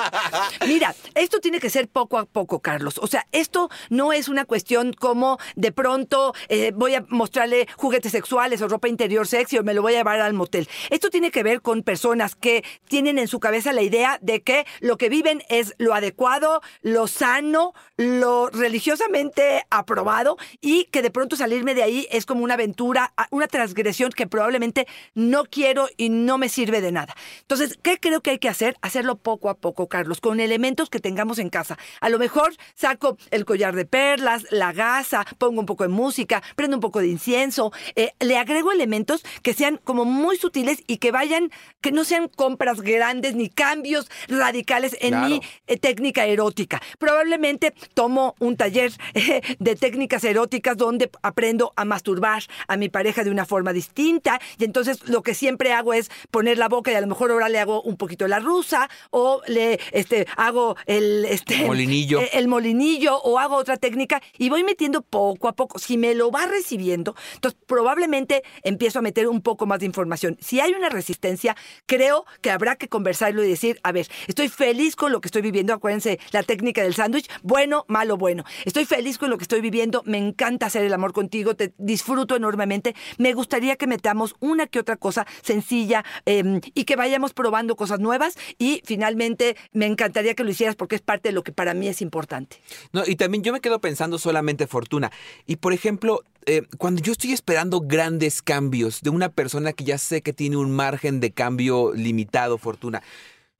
Mira, 0.66 0.94
esto 1.14 1.40
tiene 1.40 1.60
que 1.60 1.68
ser 1.68 1.88
poco 1.88 2.16
a 2.16 2.24
poco, 2.24 2.60
Carlos. 2.60 2.98
O 3.02 3.06
sea, 3.06 3.26
esto 3.32 3.68
no 3.90 4.14
es 4.14 4.28
una 4.28 4.46
cuestión 4.46 4.94
como 4.94 5.36
de 5.56 5.72
pronto 5.72 6.32
eh, 6.48 6.72
voy 6.74 6.94
a 6.94 7.04
mostrarle 7.10 7.68
juguetes 7.76 8.12
sexuales 8.12 8.62
o 8.62 8.68
ropa 8.68 8.88
interior 8.88 9.26
sexy 9.26 9.58
o 9.58 9.62
me 9.62 9.74
lo 9.74 9.82
voy 9.82 9.92
a 9.92 9.98
llevar 9.98 10.21
al 10.26 10.34
motel. 10.34 10.68
Esto 10.90 11.10
tiene 11.10 11.30
que 11.30 11.42
ver 11.42 11.62
con 11.62 11.82
personas 11.82 12.34
que 12.34 12.64
tienen 12.88 13.18
en 13.18 13.28
su 13.28 13.40
cabeza 13.40 13.72
la 13.72 13.82
idea 13.82 14.18
de 14.22 14.42
que 14.42 14.66
lo 14.80 14.96
que 14.96 15.08
viven 15.08 15.42
es 15.48 15.74
lo 15.78 15.94
adecuado, 15.94 16.62
lo 16.82 17.06
sano, 17.06 17.74
lo 17.96 18.48
religiosamente 18.48 19.64
aprobado 19.70 20.36
y 20.60 20.84
que 20.86 21.02
de 21.02 21.10
pronto 21.10 21.36
salirme 21.36 21.74
de 21.74 21.82
ahí 21.82 22.06
es 22.10 22.26
como 22.26 22.44
una 22.44 22.54
aventura, 22.54 23.12
una 23.30 23.48
transgresión 23.48 24.10
que 24.10 24.26
probablemente 24.26 24.86
no 25.14 25.44
quiero 25.44 25.88
y 25.96 26.08
no 26.08 26.38
me 26.38 26.48
sirve 26.48 26.80
de 26.80 26.92
nada. 26.92 27.14
Entonces, 27.40 27.78
¿qué 27.82 27.98
creo 27.98 28.20
que 28.20 28.30
hay 28.30 28.38
que 28.38 28.48
hacer? 28.48 28.76
Hacerlo 28.82 29.16
poco 29.16 29.50
a 29.50 29.54
poco, 29.54 29.88
Carlos, 29.88 30.20
con 30.20 30.40
elementos 30.40 30.90
que 30.90 31.00
tengamos 31.00 31.38
en 31.38 31.50
casa. 31.50 31.78
A 32.00 32.08
lo 32.08 32.18
mejor 32.18 32.54
saco 32.74 33.16
el 33.30 33.44
collar 33.44 33.74
de 33.74 33.84
perlas, 33.84 34.46
la 34.50 34.72
gasa, 34.72 35.24
pongo 35.38 35.60
un 35.60 35.66
poco 35.66 35.84
de 35.84 35.88
música, 35.88 36.42
prendo 36.56 36.76
un 36.76 36.80
poco 36.80 37.00
de 37.00 37.08
incienso, 37.08 37.72
eh, 37.94 38.12
le 38.20 38.36
agrego 38.36 38.72
elementos 38.72 39.22
que 39.42 39.54
sean 39.54 39.80
como 39.84 40.01
muy 40.04 40.36
sutiles 40.36 40.82
y 40.86 40.98
que 40.98 41.10
vayan, 41.10 41.50
que 41.80 41.92
no 41.92 42.04
sean 42.04 42.28
compras 42.28 42.80
grandes 42.80 43.34
ni 43.34 43.48
cambios 43.48 44.10
radicales 44.28 44.96
en 45.00 45.20
mi 45.26 45.40
eh, 45.66 45.76
técnica 45.76 46.26
erótica. 46.26 46.80
Probablemente 46.98 47.74
tomo 47.94 48.34
un 48.38 48.56
taller 48.56 48.92
eh, 49.14 49.40
de 49.58 49.76
técnicas 49.76 50.24
eróticas 50.24 50.76
donde 50.76 51.10
aprendo 51.22 51.72
a 51.76 51.84
masturbar 51.84 52.42
a 52.68 52.76
mi 52.76 52.88
pareja 52.88 53.24
de 53.24 53.30
una 53.30 53.44
forma 53.44 53.72
distinta 53.72 54.40
y 54.58 54.64
entonces 54.64 55.08
lo 55.08 55.22
que 55.22 55.34
siempre 55.34 55.72
hago 55.72 55.94
es 55.94 56.10
poner 56.30 56.58
la 56.58 56.68
boca 56.68 56.92
y 56.92 56.94
a 56.94 57.00
lo 57.00 57.06
mejor 57.06 57.30
ahora 57.30 57.48
le 57.48 57.58
hago 57.58 57.82
un 57.82 57.96
poquito 57.96 58.28
la 58.28 58.38
rusa 58.38 58.88
o 59.10 59.42
le 59.46 59.78
este 59.92 60.26
hago 60.36 60.76
el 60.86 61.24
este 61.24 61.64
molinillo. 61.64 62.20
El, 62.20 62.28
el 62.32 62.48
molinillo 62.48 63.18
o 63.18 63.38
hago 63.38 63.56
otra 63.56 63.76
técnica 63.76 64.22
y 64.38 64.48
voy 64.48 64.64
metiendo 64.64 65.02
poco 65.02 65.48
a 65.48 65.52
poco. 65.52 65.78
Si 65.78 65.96
me 65.96 66.14
lo 66.14 66.30
va 66.30 66.46
recibiendo, 66.46 67.14
entonces 67.34 67.58
probablemente 67.66 68.42
empiezo 68.62 68.98
a 68.98 69.02
meter 69.02 69.28
un 69.28 69.40
poco 69.40 69.66
más 69.66 69.80
de 69.80 69.86
información 69.92 70.38
si 70.40 70.60
hay 70.60 70.72
una 70.72 70.88
resistencia, 70.88 71.56
creo 71.86 72.24
que 72.40 72.50
habrá 72.50 72.76
que 72.76 72.88
conversarlo 72.88 73.44
y 73.44 73.48
decir, 73.48 73.80
a 73.82 73.92
ver, 73.92 74.08
estoy 74.26 74.48
feliz 74.48 74.96
con 74.96 75.12
lo 75.12 75.20
que 75.20 75.28
estoy 75.28 75.42
viviendo, 75.42 75.72
acuérdense 75.72 76.18
la 76.32 76.42
técnica 76.42 76.82
del 76.82 76.94
sándwich, 76.94 77.28
bueno, 77.42 77.84
malo, 77.88 78.16
bueno. 78.16 78.44
Estoy 78.64 78.84
feliz 78.84 79.18
con 79.18 79.30
lo 79.30 79.38
que 79.38 79.44
estoy 79.44 79.60
viviendo, 79.60 80.02
me 80.04 80.18
encanta 80.18 80.66
hacer 80.66 80.84
el 80.84 80.92
amor 80.92 81.12
contigo, 81.12 81.54
te 81.54 81.72
disfruto 81.78 82.36
enormemente. 82.36 82.94
Me 83.18 83.32
gustaría 83.34 83.76
que 83.76 83.86
metamos 83.86 84.34
una 84.40 84.66
que 84.66 84.78
otra 84.78 84.96
cosa 84.96 85.26
sencilla 85.42 86.04
em, 86.26 86.60
y 86.74 86.84
que 86.84 86.96
vayamos 86.96 87.32
probando 87.34 87.76
cosas 87.76 88.00
nuevas 88.00 88.36
y 88.58 88.82
finalmente 88.84 89.56
me 89.72 89.86
encantaría 89.86 90.34
que 90.34 90.44
lo 90.44 90.50
hicieras 90.50 90.76
porque 90.76 90.96
es 90.96 91.02
parte 91.02 91.28
de 91.28 91.32
lo 91.32 91.42
que 91.42 91.52
para 91.52 91.74
mí 91.74 91.88
es 91.88 92.02
importante. 92.02 92.60
No, 92.92 93.02
y 93.06 93.16
también 93.16 93.42
yo 93.42 93.52
me 93.52 93.60
quedo 93.60 93.80
pensando 93.80 94.18
solamente 94.18 94.66
fortuna. 94.66 95.10
Y 95.46 95.56
por 95.56 95.72
ejemplo, 95.72 96.22
eh, 96.46 96.62
cuando 96.78 97.00
yo 97.00 97.12
estoy 97.12 97.32
esperando 97.32 97.80
grandes 97.80 98.42
cambios 98.42 99.00
de 99.02 99.10
una 99.10 99.28
persona 99.28 99.72
que 99.72 99.84
ya 99.84 99.98
sé 99.98 100.22
que 100.22 100.32
tiene 100.32 100.56
un 100.56 100.70
margen 100.70 101.20
de 101.20 101.32
cambio 101.32 101.92
limitado, 101.94 102.58
Fortuna, 102.58 103.02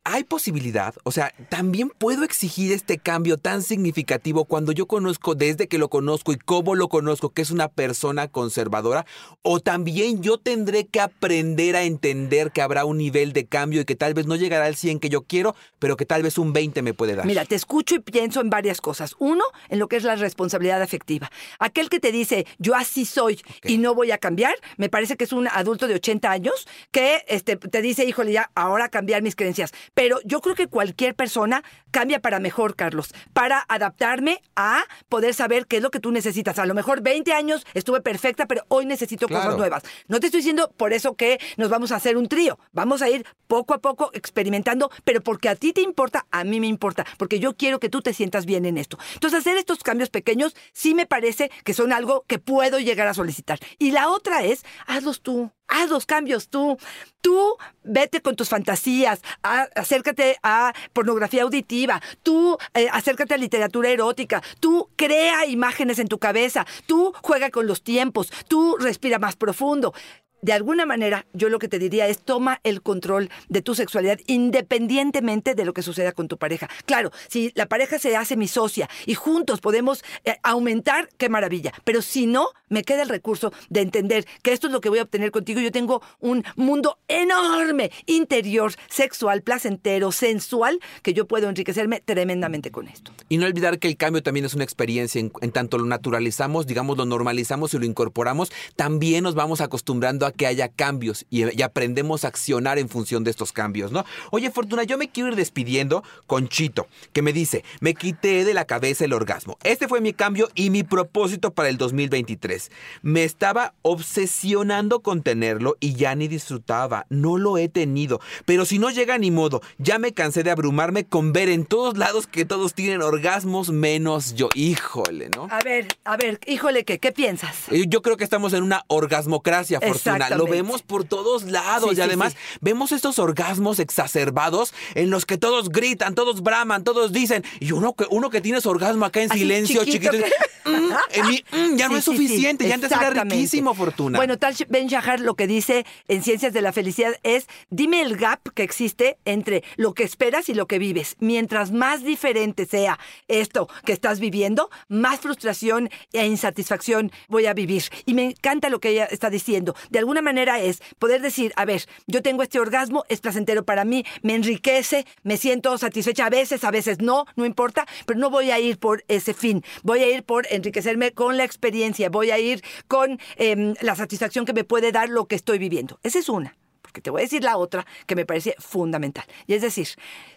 hay 0.05 0.25
posibilidad, 0.25 0.95
o 1.05 1.12
sea, 1.12 1.33
también 1.49 1.88
puedo 1.97 2.25
exigir 2.25 2.73
este 2.73 2.99
cambio 2.99 3.38
tan 3.38 3.62
significativo 3.62 4.45
cuando 4.45 4.73
yo 4.73 4.87
conozco 4.87 5.37
desde 5.37 5.69
que 5.69 5.79
lo 5.79 5.91
conozco 5.91 6.33
y 6.33 6.38
cómo 6.38 6.75
lo 6.75 6.88
conozco 6.88 7.31
que 7.31 7.43
es 7.43 7.53
una 7.53 7.69
persona 7.69 8.27
conservadora, 8.27 9.07
o 9.43 9.61
también 9.61 10.21
yo 10.21 10.38
tendré 10.38 10.87
que 10.87 11.01
aprender 11.01 11.77
a 11.77 11.85
entender 11.85 12.51
que 12.51 12.62
habrá 12.62 12.85
un 12.85 12.99
nivel 12.99 13.33
de 13.33 13.47
cambio 13.47 13.83
y 13.83 13.85
que 13.85 13.95
tal 13.95 14.12
vez 14.12 14.27
no 14.27 14.35
llegará 14.35 14.67
al 14.67 14.75
100 14.75 14.99
que 14.99 15.09
yo 15.09 15.23
quiero, 15.23 15.55
pero 15.79 15.97
que 15.97 16.05
tal 16.05 16.23
vez 16.25 16.37
un 16.37 16.53
20 16.53 16.83
me 16.83 16.95
puede 16.95 17.15
dar. 17.15 17.25
Mira, 17.25 17.45
te 17.45 17.55
escucho 17.55 17.95
y 17.95 18.01
pienso 18.01 18.41
en 18.41 18.51
varias 18.51 18.81
cosas. 18.81 19.15
Uno, 19.21 19.45
en 19.69 19.79
lo 19.79 19.87
que 19.87 19.97
es 19.97 20.03
la 20.03 20.17
responsabilidad 20.17 20.83
afectiva. 20.83 21.31
Aquel 21.61 21.88
que 21.88 22.01
te 22.01 22.11
dice, 22.11 22.47
yo 22.59 22.75
así 22.75 23.05
soy 23.05 23.41
y 23.62 23.79
no 23.79 23.95
voy 23.95 24.11
a 24.11 24.19
cambiar, 24.19 24.55
me 24.77 24.88
parece 24.88 25.17
que 25.17 25.25
es 25.25 25.33
un 25.33 25.47
adulto 25.47 25.87
de 25.87 25.95
80 25.95 26.31
años 26.31 26.67
que 26.91 27.25
este, 27.29 27.57
te 27.57 27.83
dice, 27.83 28.05
híjole, 28.05 28.33
ya, 28.33 28.51
ahora 28.55 28.88
cambiar 28.88 29.23
mis 29.23 29.37
creencias 29.37 29.73
pero 29.95 30.19
yo 30.25 30.41
creo 30.41 30.55
que 30.55 30.69
cualquier 30.69 31.15
persona 31.15 31.63
cambia 31.91 32.21
para 32.21 32.41
mejor, 32.41 32.75
Carlos, 32.75 33.15
para 33.33 33.65
adaptarme 33.69 34.41
a 34.57 34.85
poder 35.09 35.35
saber 35.35 35.67
qué 35.67 35.77
es 35.77 35.83
lo 35.83 35.91
que 35.91 36.01
tú 36.01 36.11
necesitas. 36.11 36.59
A 36.59 36.67
lo 36.67 36.75
mejor 36.75 37.03
20 37.03 37.33
años 37.33 37.67
estuve 37.75 38.01
perfecta, 38.01 38.47
pero 38.47 38.65
hoy 38.69 38.87
necesito 38.87 39.29
cosas 39.29 39.57
nuevas. 39.57 39.83
No 40.09 40.21
te 40.21 40.27
estoy 40.27 40.39
diciendo 40.39 40.73
por 40.77 40.93
eso 40.93 41.15
que 41.15 41.39
nos 41.57 41.69
vamos 41.69 41.93
a 41.93 41.97
hacer 41.97 42.17
un 42.17 42.29
trío. 42.29 42.59
Vamos 42.73 43.03
a 43.03 43.11
ir 43.11 43.27
poco 43.47 43.75
a 43.75 43.79
poco 43.79 44.11
experimentando, 44.15 44.91
pero 45.05 45.21
porque 45.21 45.49
a 45.49 45.57
ti 45.57 45.73
te 45.73 45.83
importa, 45.83 46.27
a 46.31 46.45
mí 46.45 46.61
me 46.61 46.67
importa, 46.67 47.05
porque 47.19 47.39
yo 47.39 47.55
quiero 47.55 47.79
que 47.79 47.91
tú 47.91 48.01
te 48.01 48.15
sientas 48.15 48.47
bien 48.47 48.65
en 48.65 48.79
esto. 48.79 48.99
Entonces, 49.15 49.41
hacer 49.41 49.57
estos 49.57 49.83
cambios 49.83 50.11
pequeños 50.11 50.57
sí 50.73 50.95
me 50.95 51.07
parece 51.07 51.51
que 51.65 51.75
son 51.75 51.93
algo 51.93 52.25
que 52.27 52.39
puedo 52.39 52.79
llegar 52.79 53.09
a 53.09 53.15
solicitar. 53.15 53.59
Y 53.79 53.91
la 53.91 54.09
otra 54.09 54.43
es, 54.43 54.65
hazlos 54.87 55.21
tú 55.21 55.51
haz 55.73 55.91
los 55.91 56.07
cambios 56.07 56.49
tú. 56.49 56.79
Tú 57.21 57.57
vete 57.85 58.21
con 58.21 58.35
tus 58.35 58.49
fantasías, 58.49 59.21
acércate 59.43 60.39
a 60.43 60.73
pornografía 60.93 61.45
auditiva, 61.45 62.03
tú 62.25 62.59
eh, 62.75 62.89
acércate 62.91 63.35
a 63.35 63.37
literatura 63.37 63.91
erótica, 63.91 64.43
tú 64.59 64.89
crea 64.97 65.47
imágenes 65.47 66.01
en 66.01 66.09
tu 66.09 66.19
cabeza, 66.19 66.67
tú 66.87 67.13
juega 67.23 67.51
con 67.51 67.69
los 67.69 67.85
tiempos, 67.85 68.33
tú 68.49 68.77
respira 68.77 69.21
más 69.21 69.37
profundo 69.37 69.95
de 70.43 70.53
alguna 70.53 70.87
manera, 70.87 71.25
yo 71.33 71.49
lo 71.49 71.61
que 71.61 71.69
te 71.69 71.79
diría 71.79 72.09
es 72.09 72.19
toma 72.19 72.61
el 72.65 72.83
control 72.83 73.31
de 73.49 73.63
tu 73.63 73.77
sexualidad 73.77 74.19
independientemente 74.27 75.55
de 75.55 75.65
lo 75.65 75.73
que 75.73 75.83
suceda 75.83 76.11
con 76.13 76.27
tu 76.27 76.37
pareja. 76.37 76.69
Claro, 76.85 77.13
si 77.29 77.53
la 77.55 77.67
pareja 77.67 78.01
se 78.01 78.17
hace 78.17 78.37
mi 78.37 78.49
socia 78.49 78.91
y 79.07 79.15
juntos 79.15 79.61
podemos 79.61 80.05
eh, 80.25 80.39
aumentar, 80.43 81.09
qué 81.17 81.29
maravilla. 81.29 81.73
Pero 81.85 82.03
si 82.03 82.27
no, 82.27 82.49
me 82.73 82.83
queda 82.83 83.03
el 83.03 83.09
recurso 83.09 83.53
de 83.69 83.83
entender 83.83 84.27
que 84.43 84.53
esto 84.53 84.67
es 84.67 84.73
lo 84.73 84.81
que 84.81 84.89
voy 84.89 84.99
a 84.99 85.03
obtener 85.03 85.31
contigo. 85.31 85.61
Yo 85.61 85.71
tengo 85.71 86.03
un 86.19 86.45
mundo 86.57 86.99
enorme, 87.07 87.93
interior, 88.07 88.73
sexual, 88.89 89.43
placentero, 89.43 90.11
sensual, 90.11 90.81
que 91.03 91.13
yo 91.13 91.27
puedo 91.27 91.49
enriquecerme 91.49 92.01
tremendamente 92.01 92.71
con 92.71 92.89
esto. 92.89 93.13
Y 93.29 93.37
no 93.37 93.47
olvidar 93.47 93.79
que 93.79 93.89
el 93.89 93.97
cambio 93.97 94.23
también 94.23 94.47
es 94.47 94.55
una 94.55 94.65
experiencia, 94.65 95.21
en, 95.21 95.53
tanto 95.53 95.79
lo 95.79 95.85
naturalizamos, 95.85 96.67
digamos, 96.67 96.97
lo 96.97 97.05
normalizamos 97.05 97.75
y 97.75 97.79
lo 97.79 97.85
incorporamos, 97.85 98.51
también 98.75 99.23
nos 99.23 99.35
vamos 99.35 99.61
acostumbrando 99.61 100.27
a 100.27 100.33
que 100.33 100.47
haya 100.47 100.69
cambios 100.69 101.27
y, 101.31 101.57
y 101.57 101.63
aprendemos 101.63 102.25
a 102.25 102.29
accionar 102.29 102.79
en 102.79 102.89
función 102.89 103.25
de 103.25 103.31
estos 103.31 103.53
cambios, 103.53 103.93
¿no? 103.93 104.05
Oye, 104.31 104.51
Fortuna, 104.51 104.85
yo 104.85 104.99
me 104.99 105.09
quiero 105.09 105.29
ir 105.29 105.37
despidiendo 105.37 106.03
con 106.27 106.49
Chito, 106.49 106.87
que 107.13 107.23
me 107.23 107.33
dice, 107.33 107.65
me 107.81 107.95
quité 107.95 108.45
de 108.45 108.55
la 108.55 108.65
cabeza 108.65 109.05
el 109.05 109.13
orgasmo. 109.13 109.59
Este 109.63 109.89
fue 109.89 110.01
mi 110.01 110.13
cambio 110.13 110.49
y 110.55 110.71
mi 110.71 110.83
propósito 110.83 111.53
para 111.53 111.69
el 111.69 111.77
2023. 111.77 112.62
Me 113.03 113.25
estaba 113.25 113.75
obsesionando 113.83 115.01
con 115.01 115.22
tenerlo 115.22 115.77
y 115.81 115.94
ya 115.94 116.14
ni 116.14 116.29
disfrutaba. 116.29 117.07
No 117.09 117.38
lo 117.38 117.59
he 117.59 117.68
tenido. 117.68 118.20
Pero 118.44 118.64
si 118.64 118.79
no 118.79 118.90
llega 118.90 119.18
ni 119.18 119.31
modo, 119.31 119.62
ya 119.79 119.98
me 119.98 120.12
cansé 120.12 120.42
de 120.42 120.51
abrumarme 120.51 121.05
con 121.07 121.33
ver 121.33 121.48
en 121.48 121.64
todos 121.64 121.96
lados 121.96 122.27
que 122.27 122.44
todos 122.44 122.75
tienen 122.75 123.03
orgasmos 123.03 123.70
menos 123.70 124.35
yo. 124.35 124.48
Híjole, 124.55 125.31
¿no? 125.35 125.48
A 125.51 125.61
ver, 125.61 125.88
a 126.05 126.16
ver, 126.16 126.40
híjole, 126.46 126.85
¿qué, 126.85 126.98
qué 126.98 127.12
piensas? 127.12 127.68
Eh, 127.70 127.85
yo 127.88 128.03
creo 128.03 128.16
que 128.16 128.25
estamos 128.25 128.53
en 128.53 128.62
una 128.62 128.85
orgasmocracia, 128.88 129.81
Fortuna. 129.81 130.31
Lo 130.31 130.46
vemos 130.46 130.83
por 130.83 131.05
todos 131.05 131.44
lados 131.44 131.96
y 131.96 132.01
además 132.01 132.37
vemos 132.61 132.92
estos 132.92 133.18
orgasmos 133.18 133.79
exacerbados 133.79 134.75
en 134.94 135.11
los 135.11 135.27
que 135.27 135.38
todos 135.38 135.70
gritan, 135.70 136.14
todos 136.14 136.42
braman, 136.42 136.85
todos 136.85 137.12
dicen, 137.12 137.44
y 137.61 137.72
uno 137.72 137.94
que, 137.94 138.07
uno 138.11 138.31
que 138.31 138.40
tiene 138.40 138.61
su 138.61 138.68
orgasmo 138.68 139.05
acá 139.05 139.22
en 139.22 139.31
silencio, 139.31 139.85
chiquito, 139.85 140.16
mm, 140.64 141.57
mm, 141.57 141.77
ya 141.77 141.88
no 141.88 141.96
es 141.96 142.05
suficiente, 142.05 142.52
ya 142.59 142.75
antes 142.75 142.93
era 142.93 143.11
riquísimo, 143.11 143.75
Fortuna. 143.75 144.19
Bueno, 144.19 144.38
tal 144.38 144.55
Ben 144.69 144.88
Shahar 144.88 145.21
lo 145.21 145.35
que 145.35 145.47
dice 145.47 145.87
en 146.09 146.23
Ciencias 146.23 146.53
de 146.53 146.62
la 146.62 146.73
Felicidad 146.73 147.15
es, 147.23 147.47
dime 147.71 148.03
el 148.03 148.17
gap 148.17 148.41
que 148.55 148.62
existe 148.62 149.17
entre 149.25 149.65
lo 149.77 149.95
que 149.95 150.05
esperas 150.05 150.49
y 150.49 150.55
lo 150.55 150.67
que 150.67 150.79
vives. 150.79 151.17
Mientras 151.21 151.73
más 151.73 152.05
diferente 152.05 152.67
sea 152.67 152.99
esto 153.29 153.69
que 153.85 153.93
estás 153.93 154.21
viviendo, 154.21 154.71
más 154.88 155.21
frustración 155.21 155.91
e 156.12 156.27
insatisfacción 156.27 157.11
voy 157.29 157.47
a 157.47 157.55
vivir. 157.55 157.85
Y 158.07 158.15
me 158.15 158.25
encanta 158.25 158.69
lo 158.69 158.81
que 158.81 158.91
ella 158.91 159.05
está 159.07 159.31
diciendo. 159.31 159.75
De 159.91 159.99
alguna 159.99 160.23
manera 160.23 160.61
es 160.61 160.83
poder 160.99 161.23
decir, 161.23 161.53
a 161.57 161.65
ver, 161.65 161.87
yo 162.07 162.23
tengo 162.23 162.43
este 162.43 162.61
orgasmo, 162.61 163.05
es 163.09 163.21
placentero 163.21 163.65
para 163.65 163.85
mí, 163.85 164.05
me 164.23 164.35
enriquece, 164.35 165.07
me 165.23 165.37
siento 165.37 165.77
satisfecha 165.79 166.27
a 166.27 166.31
veces, 166.31 166.65
a 166.65 166.71
veces 166.71 167.01
no, 167.01 167.27
no 167.37 167.47
importa, 167.47 167.87
pero 168.07 168.19
no 168.19 168.31
voy 168.31 168.51
a 168.51 168.61
ir 168.61 168.79
por 168.79 169.05
ese 169.09 169.35
fin. 169.35 169.65
Voy 169.83 170.01
a 170.01 170.15
ir 170.15 170.23
por 170.25 170.47
enriquecerme 170.51 171.12
con 171.12 171.37
la 171.37 171.45
experiencia, 171.45 172.11
voy 172.11 172.31
a 172.31 172.38
ir 172.38 172.42
con 172.89 173.19
em, 173.37 173.75
la 173.81 173.95
satisfacción 173.97 174.45
que 174.45 174.53
me 174.53 174.65
puede 174.65 174.93
dar 174.93 175.09
lo 175.09 175.27
que 175.27 175.37
estoy 175.37 175.59
viviendo. 175.59 175.99
Esa 176.03 176.19
es 176.19 176.29
una 176.29 176.57
que 176.93 177.01
te 177.01 177.11
voy 177.11 177.23
a 177.23 177.25
decir 177.25 177.43
la 177.43 177.57
otra 177.57 177.87
que 178.07 178.15
me 178.15 178.25
parece 178.25 178.55
fundamental. 178.59 179.25
Y 179.47 179.55
es 179.55 179.63
decir, 179.63 179.89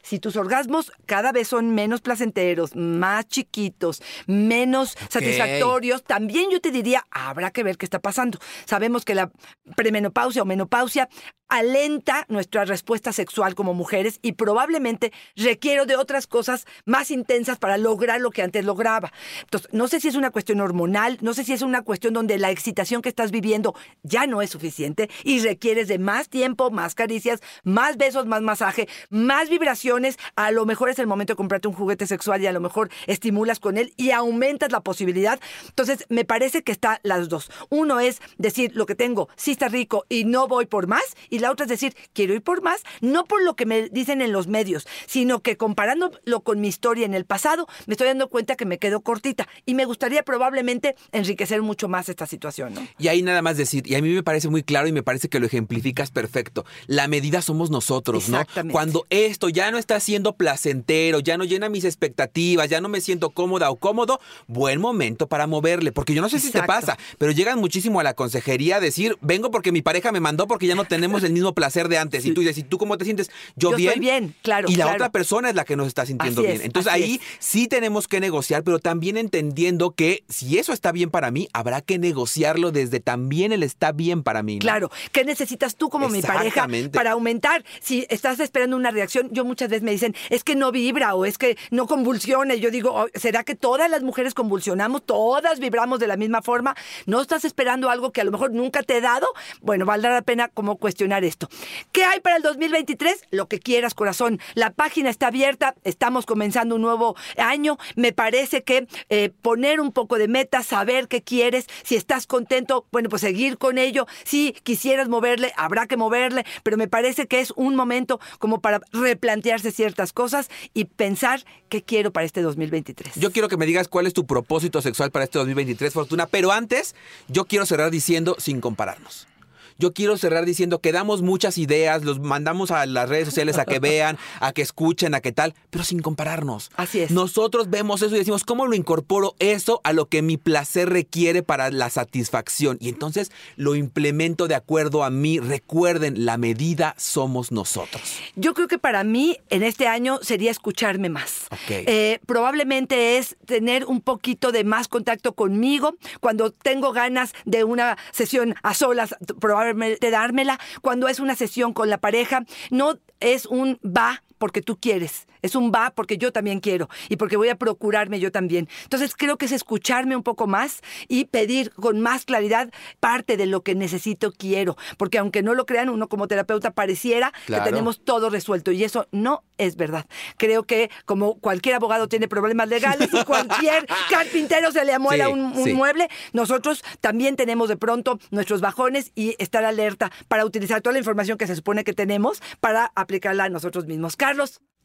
si 0.01 0.19
tus 0.19 0.35
orgasmos 0.35 0.91
cada 1.05 1.31
vez 1.31 1.49
son 1.49 1.75
menos 1.75 2.01
placenteros, 2.01 2.75
más 2.75 3.27
chiquitos, 3.27 4.01
menos 4.25 4.97
satisfactorios, 5.09 6.03
también 6.03 6.49
yo 6.49 6.61
te 6.61 6.71
diría, 6.71 7.05
habrá 7.11 7.51
que 7.51 7.63
ver 7.63 7.77
qué 7.77 7.85
está 7.85 7.99
pasando. 7.99 8.39
Sabemos 8.65 9.05
que 9.05 9.15
la 9.15 9.31
premenopausia 9.75 10.41
o 10.41 10.45
menopausia 10.45 11.09
alenta 11.49 12.25
nuestra 12.29 12.65
respuesta 12.65 13.13
sexual 13.13 13.55
como 13.55 13.73
mujeres 13.73 14.19
y 14.21 14.33
probablemente 14.33 15.11
requiero 15.35 15.85
de 15.85 15.95
otras 15.95 16.27
cosas 16.27 16.65
más 16.85 17.11
intensas 17.11 17.57
para 17.57 17.77
lograr 17.77 18.21
lo 18.21 18.31
que 18.31 18.41
antes 18.41 18.65
lograba. 18.65 19.11
Entonces, 19.41 19.71
no 19.73 19.87
sé 19.87 19.99
si 19.99 20.07
es 20.07 20.15
una 20.15 20.31
cuestión 20.31 20.61
hormonal, 20.61 21.17
no 21.21 21.33
sé 21.33 21.43
si 21.43 21.53
es 21.53 21.61
una 21.61 21.83
cuestión 21.83 22.13
donde 22.13 22.37
la 22.37 22.51
excitación 22.51 23.01
que 23.01 23.09
estás 23.09 23.31
viviendo 23.31 23.75
ya 24.03 24.27
no 24.27 24.41
es 24.41 24.49
suficiente 24.49 25.09
y 25.23 25.39
requieres 25.39 25.87
de 25.87 25.99
más 25.99 26.29
tiempo 26.29 26.71
más 26.71 26.95
caricias, 26.95 27.41
más 27.63 27.97
besos, 27.97 28.25
más 28.25 28.41
masaje, 28.41 28.87
más 29.09 29.49
vibraciones. 29.49 30.17
A 30.35 30.51
lo 30.51 30.65
mejor 30.65 30.89
es 30.89 30.99
el 30.99 31.07
momento 31.07 31.33
de 31.33 31.37
comprarte 31.37 31.67
un 31.67 31.73
juguete 31.73 32.07
sexual 32.07 32.41
y 32.41 32.47
a 32.47 32.51
lo 32.51 32.59
mejor 32.59 32.89
estimulas 33.07 33.59
con 33.59 33.77
él 33.77 33.93
y 33.97 34.11
aumentas 34.11 34.71
la 34.71 34.81
posibilidad. 34.81 35.39
Entonces, 35.69 36.05
me 36.09 36.25
parece 36.25 36.63
que 36.63 36.71
está 36.71 36.99
las 37.03 37.29
dos. 37.29 37.51
Uno 37.69 37.99
es 37.99 38.21
decir, 38.37 38.71
lo 38.75 38.85
que 38.85 38.95
tengo 38.95 39.29
sí 39.35 39.51
está 39.51 39.67
rico 39.67 40.05
y 40.09 40.25
no 40.25 40.47
voy 40.47 40.65
por 40.65 40.87
más. 40.87 41.15
La 41.39 41.51
otra 41.51 41.65
es 41.65 41.69
decir, 41.69 41.95
quiero 42.13 42.33
ir 42.33 42.41
por 42.41 42.61
más, 42.61 42.81
no 43.01 43.25
por 43.25 43.43
lo 43.43 43.55
que 43.55 43.65
me 43.65 43.89
dicen 43.89 44.21
en 44.21 44.31
los 44.31 44.47
medios, 44.47 44.87
sino 45.07 45.41
que 45.41 45.57
comparándolo 45.57 46.41
con 46.41 46.61
mi 46.61 46.67
historia 46.67 47.05
en 47.05 47.13
el 47.13 47.25
pasado, 47.25 47.67
me 47.85 47.93
estoy 47.93 48.07
dando 48.07 48.29
cuenta 48.29 48.55
que 48.55 48.65
me 48.65 48.79
quedo 48.79 49.01
cortita. 49.01 49.47
Y 49.65 49.75
me 49.75 49.85
gustaría 49.85 50.23
probablemente 50.23 50.95
enriquecer 51.11 51.61
mucho 51.61 51.87
más 51.87 52.09
esta 52.09 52.25
situación. 52.25 52.73
¿no? 52.73 52.87
Y 52.97 53.07
ahí 53.07 53.21
nada 53.21 53.41
más 53.41 53.57
decir, 53.57 53.87
y 53.87 53.95
a 53.95 54.01
mí 54.01 54.09
me 54.09 54.23
parece 54.23 54.49
muy 54.49 54.63
claro 54.63 54.87
y 54.87 54.91
me 54.91 55.03
parece 55.03 55.29
que 55.29 55.39
lo 55.39 55.45
ejemplificas 55.45 56.11
perfecto. 56.11 56.65
La 56.87 57.07
medida 57.07 57.41
somos 57.41 57.69
nosotros, 57.69 58.29
¿no? 58.29 58.43
Cuando 58.71 59.05
esto 59.09 59.49
ya 59.49 59.71
no 59.71 59.77
está 59.77 59.99
siendo 59.99 60.35
placentero, 60.35 61.19
ya 61.19 61.37
no 61.37 61.43
llena 61.43 61.69
mis 61.69 61.83
expectativas, 61.83 62.69
ya 62.69 62.81
no 62.81 62.89
me 62.89 63.01
siento 63.01 63.29
cómoda 63.29 63.69
o 63.69 63.75
cómodo, 63.75 64.19
buen 64.47 64.79
momento 64.79 65.27
para 65.27 65.47
moverle. 65.47 65.91
Porque 65.91 66.13
yo 66.13 66.21
no 66.21 66.29
sé 66.29 66.39
si 66.39 66.51
te 66.51 66.63
pasa, 66.63 66.97
pero 67.17 67.31
llegan 67.31 67.59
muchísimo 67.59 67.99
a 67.99 68.03
la 68.03 68.13
consejería 68.13 68.77
a 68.77 68.79
decir, 68.79 69.17
vengo 69.21 69.51
porque 69.51 69.71
mi 69.71 69.81
pareja 69.81 70.11
me 70.11 70.19
mandó 70.19 70.47
porque 70.47 70.67
ya 70.67 70.75
no 70.75 70.85
tenemos 70.85 71.23
el 71.25 71.33
mismo 71.33 71.53
placer 71.53 71.89
de 71.89 71.97
antes. 71.97 72.25
Y 72.25 72.33
tú 72.33 72.41
dices, 72.41 72.57
¿y 72.57 72.63
tú 72.63 72.77
cómo 72.77 72.97
te 72.97 73.05
sientes? 73.05 73.29
Yo, 73.55 73.71
yo 73.71 73.77
bien. 73.77 73.89
Estoy 73.89 74.01
bien, 74.01 74.35
claro. 74.41 74.69
Y 74.69 74.75
la 74.75 74.93
otra 74.93 75.11
persona 75.11 75.49
es 75.49 75.55
la 75.55 75.65
que 75.65 75.75
nos 75.75 75.87
está 75.87 76.05
sintiendo 76.05 76.41
bien. 76.41 76.61
Entonces 76.61 76.91
ahí 76.91 77.19
sí 77.39 77.67
tenemos 77.67 78.07
que 78.07 78.19
negociar, 78.19 78.63
pero 78.63 78.79
también 78.79 79.17
entendiendo 79.17 79.91
que 79.91 80.23
si 80.29 80.57
eso 80.57 80.73
está 80.73 80.91
bien 80.91 81.09
para 81.09 81.31
mí, 81.31 81.47
habrá 81.53 81.81
que 81.81 81.99
negociarlo 81.99 82.71
desde 82.71 82.99
también 82.99 83.51
el 83.51 83.63
está 83.63 83.91
bien 83.91 84.23
para 84.23 84.43
mí. 84.43 84.59
Claro. 84.59 84.91
¿Qué 85.11 85.25
necesitas 85.25 85.75
tú 85.75 85.89
como 85.89 86.09
mi 86.09 86.21
pareja 86.21 86.67
para 86.91 87.11
aumentar. 87.11 87.63
Si 87.81 88.05
estás 88.09 88.39
esperando 88.39 88.75
una 88.75 88.91
reacción, 88.91 89.29
yo 89.31 89.45
muchas 89.45 89.69
veces 89.69 89.83
me 89.83 89.91
dicen, 89.91 90.15
es 90.29 90.43
que 90.43 90.55
no 90.55 90.71
vibra 90.71 91.15
o 91.15 91.25
es 91.25 91.37
que 91.37 91.57
no 91.71 91.87
convulsiona. 91.87 92.55
Y 92.55 92.59
yo 92.59 92.71
digo, 92.71 92.91
oh, 92.93 93.07
¿será 93.15 93.43
que 93.43 93.55
todas 93.55 93.89
las 93.89 94.03
mujeres 94.03 94.33
convulsionamos? 94.33 95.05
¿Todas 95.05 95.59
vibramos 95.59 95.99
de 95.99 96.07
la 96.07 96.17
misma 96.17 96.41
forma? 96.41 96.75
¿No 97.05 97.21
estás 97.21 97.45
esperando 97.45 97.89
algo 97.89 98.11
que 98.11 98.21
a 98.21 98.23
lo 98.23 98.31
mejor 98.31 98.51
nunca 98.51 98.83
te 98.83 98.97
he 98.97 99.01
dado? 99.01 99.27
Bueno, 99.61 99.85
valdrá 99.85 100.13
la 100.13 100.21
pena 100.21 100.49
como 100.49 100.77
cuestionar 100.77 101.14
esto. 101.23 101.47
¿Qué 101.91 102.03
hay 102.03 102.19
para 102.19 102.37
el 102.37 102.43
2023? 102.43 103.23
Lo 103.31 103.47
que 103.47 103.59
quieras, 103.59 103.93
corazón. 103.93 104.39
La 104.53 104.71
página 104.71 105.09
está 105.09 105.27
abierta, 105.27 105.75
estamos 105.83 106.25
comenzando 106.25 106.75
un 106.75 106.81
nuevo 106.81 107.15
año. 107.37 107.77
Me 107.95 108.11
parece 108.11 108.63
que 108.63 108.87
eh, 109.09 109.31
poner 109.41 109.79
un 109.79 109.91
poco 109.91 110.17
de 110.17 110.27
meta, 110.27 110.63
saber 110.63 111.07
qué 111.07 111.21
quieres, 111.21 111.67
si 111.83 111.95
estás 111.95 112.27
contento, 112.27 112.85
bueno, 112.91 113.09
pues 113.09 113.21
seguir 113.21 113.57
con 113.57 113.77
ello. 113.77 114.05
Si 114.23 114.53
quisieras 114.63 115.07
moverle, 115.07 115.53
habrá 115.55 115.87
que 115.87 115.97
moverle 115.97 116.15
pero 116.63 116.77
me 116.77 116.87
parece 116.87 117.27
que 117.27 117.39
es 117.39 117.51
un 117.55 117.75
momento 117.75 118.19
como 118.39 118.61
para 118.61 118.81
replantearse 118.91 119.71
ciertas 119.71 120.13
cosas 120.13 120.49
y 120.73 120.85
pensar 120.85 121.43
qué 121.69 121.83
quiero 121.83 122.11
para 122.11 122.25
este 122.25 122.41
2023. 122.41 123.15
Yo 123.15 123.31
quiero 123.31 123.49
que 123.49 123.57
me 123.57 123.65
digas 123.65 123.87
cuál 123.87 124.07
es 124.07 124.13
tu 124.13 124.25
propósito 124.25 124.81
sexual 124.81 125.11
para 125.11 125.25
este 125.25 125.39
2023, 125.39 125.93
Fortuna, 125.93 126.27
pero 126.27 126.51
antes 126.51 126.95
yo 127.27 127.45
quiero 127.45 127.65
cerrar 127.65 127.91
diciendo 127.91 128.35
sin 128.39 128.61
compararnos 128.61 129.27
yo 129.77 129.93
quiero 129.93 130.17
cerrar 130.17 130.45
diciendo 130.45 130.79
que 130.79 130.91
damos 130.91 131.21
muchas 131.21 131.57
ideas, 131.57 132.03
los 132.03 132.19
mandamos 132.19 132.71
a 132.71 132.85
las 132.85 133.09
redes 133.09 133.25
sociales 133.25 133.57
a 133.57 133.65
que 133.65 133.79
vean, 133.85 134.17
a 134.39 134.53
que 134.53 134.61
escuchen, 134.61 135.13
a 135.13 135.21
que 135.21 135.31
tal, 135.31 135.53
pero 135.69 135.83
sin 135.83 136.01
compararnos. 136.01 136.71
Así 136.75 137.01
es. 137.01 137.11
Nosotros 137.11 137.69
vemos 137.69 138.01
eso 138.01 138.15
y 138.15 138.19
decimos, 138.19 138.43
¿cómo 138.43 138.67
lo 138.67 138.75
incorporo 138.75 139.35
eso 139.39 139.81
a 139.83 139.93
lo 139.93 140.07
que 140.07 140.21
mi 140.21 140.37
placer 140.37 140.89
requiere 140.89 141.43
para 141.43 141.71
la 141.71 141.89
satisfacción? 141.89 142.77
Y 142.79 142.89
entonces 142.89 143.31
lo 143.55 143.75
implemento 143.75 144.47
de 144.47 144.55
acuerdo 144.55 145.03
a 145.03 145.09
mí. 145.09 145.39
Recuerden, 145.39 146.25
la 146.25 146.37
medida 146.37 146.95
somos 146.97 147.51
nosotros. 147.51 148.01
Yo 148.35 148.53
creo 148.53 148.67
que 148.67 148.77
para 148.77 149.03
mí 149.03 149.37
en 149.49 149.63
este 149.63 149.87
año 149.87 150.19
sería 150.21 150.51
escucharme 150.51 151.09
más. 151.09 151.44
Eh, 151.69 152.19
probablemente 152.25 153.17
es 153.17 153.37
tener 153.45 153.85
un 153.85 154.01
poquito 154.01 154.51
de 154.51 154.63
más 154.63 154.87
contacto 154.87 155.33
conmigo. 155.33 155.95
Cuando 156.19 156.51
tengo 156.51 156.91
ganas 156.91 157.33
de 157.45 157.63
una 157.63 157.97
sesión 158.11 158.55
a 158.63 158.73
solas, 158.73 159.15
probablemente 159.39 160.11
dármela 160.11 160.59
cuando 160.81 161.07
es 161.07 161.19
una 161.19 161.35
sesión 161.35 161.73
con 161.73 161.89
la 161.89 161.97
pareja. 161.97 162.45
No 162.71 162.99
es 163.19 163.45
un 163.45 163.79
va 163.83 164.23
porque 164.45 164.61
tú 164.61 164.77
quieres, 164.79 165.25
es 165.41 165.55
un 165.55 165.71
va 165.71 165.89
porque 165.89 166.19
yo 166.19 166.31
también 166.31 166.59
quiero 166.59 166.87
y 167.09 167.15
porque 167.15 167.35
voy 167.35 167.49
a 167.49 167.55
procurarme 167.55 168.19
yo 168.19 168.31
también. 168.31 168.69
Entonces 168.83 169.15
creo 169.15 169.39
que 169.39 169.47
es 169.47 169.51
escucharme 169.51 170.15
un 170.15 170.21
poco 170.21 170.45
más 170.45 170.81
y 171.07 171.25
pedir 171.25 171.71
con 171.71 171.99
más 171.99 172.25
claridad 172.25 172.69
parte 172.99 173.37
de 173.37 173.47
lo 173.47 173.63
que 173.63 173.73
necesito, 173.73 174.31
quiero, 174.31 174.77
porque 174.99 175.17
aunque 175.17 175.41
no 175.41 175.55
lo 175.55 175.65
crean, 175.65 175.89
uno 175.89 176.07
como 176.09 176.27
terapeuta 176.27 176.69
pareciera 176.69 177.33
que 177.47 177.59
tenemos 177.61 178.05
todo 178.05 178.29
resuelto 178.29 178.71
y 178.71 178.83
eso 178.83 179.07
no 179.11 179.43
es 179.57 179.77
verdad. 179.77 180.05
Creo 180.37 180.61
que 180.61 180.91
como 181.05 181.39
cualquier 181.39 181.73
abogado 181.73 182.07
tiene 182.07 182.27
problemas 182.27 182.69
legales 182.69 183.09
y 183.11 183.23
cualquier 183.23 183.87
carpintero 184.11 184.71
se 184.71 184.85
le 184.85 184.93
amuela 184.93 185.29
un, 185.29 185.55
mueble, 185.73 186.07
nosotros 186.33 186.83
también 187.01 187.35
tenemos 187.35 187.67
de 187.67 187.77
pronto 187.77 188.19
nuestros 188.29 188.61
bajones 188.61 189.11
y 189.15 189.35
estar 189.39 189.65
alerta 189.65 190.11
para 190.27 190.45
utilizar 190.45 190.83
toda 190.83 190.93
la 190.93 190.99
información 190.99 191.39
que 191.39 191.47
se 191.47 191.55
supone 191.55 191.83
que 191.83 191.93
tenemos 191.93 192.43
para 192.59 192.91
aplicarla 192.93 193.45
a 193.45 193.49
nosotros 193.49 193.87
mismos. 193.87 194.15
Carlos. 194.15 194.34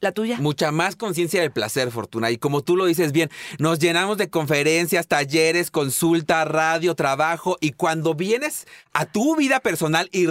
¿La 0.01 0.13
tuya? 0.13 0.39
Mucha 0.41 0.73
más 0.73 0.97
conciencia 0.97 1.43
del 1.43 1.53
placer, 1.53 1.91
Fortuna. 1.91 2.31
Y 2.31 2.39
como 2.39 2.63
tú 2.63 2.75
lo 2.75 2.87
dices 2.87 3.13
bien, 3.13 3.31
nos 3.59 3.79
llenamos 3.79 4.17
de 4.17 4.31
conferencias, 4.31 5.07
talleres, 5.07 5.71
consulta, 5.71 6.45
radio, 6.47 6.95
trabajo. 6.95 7.59
Y 7.61 7.73
cuando 7.73 8.15
vienes 8.15 8.67
a 8.95 9.05
tu 9.05 9.37
vida 9.37 9.61
personal 9.61 10.09
y 10.11 10.27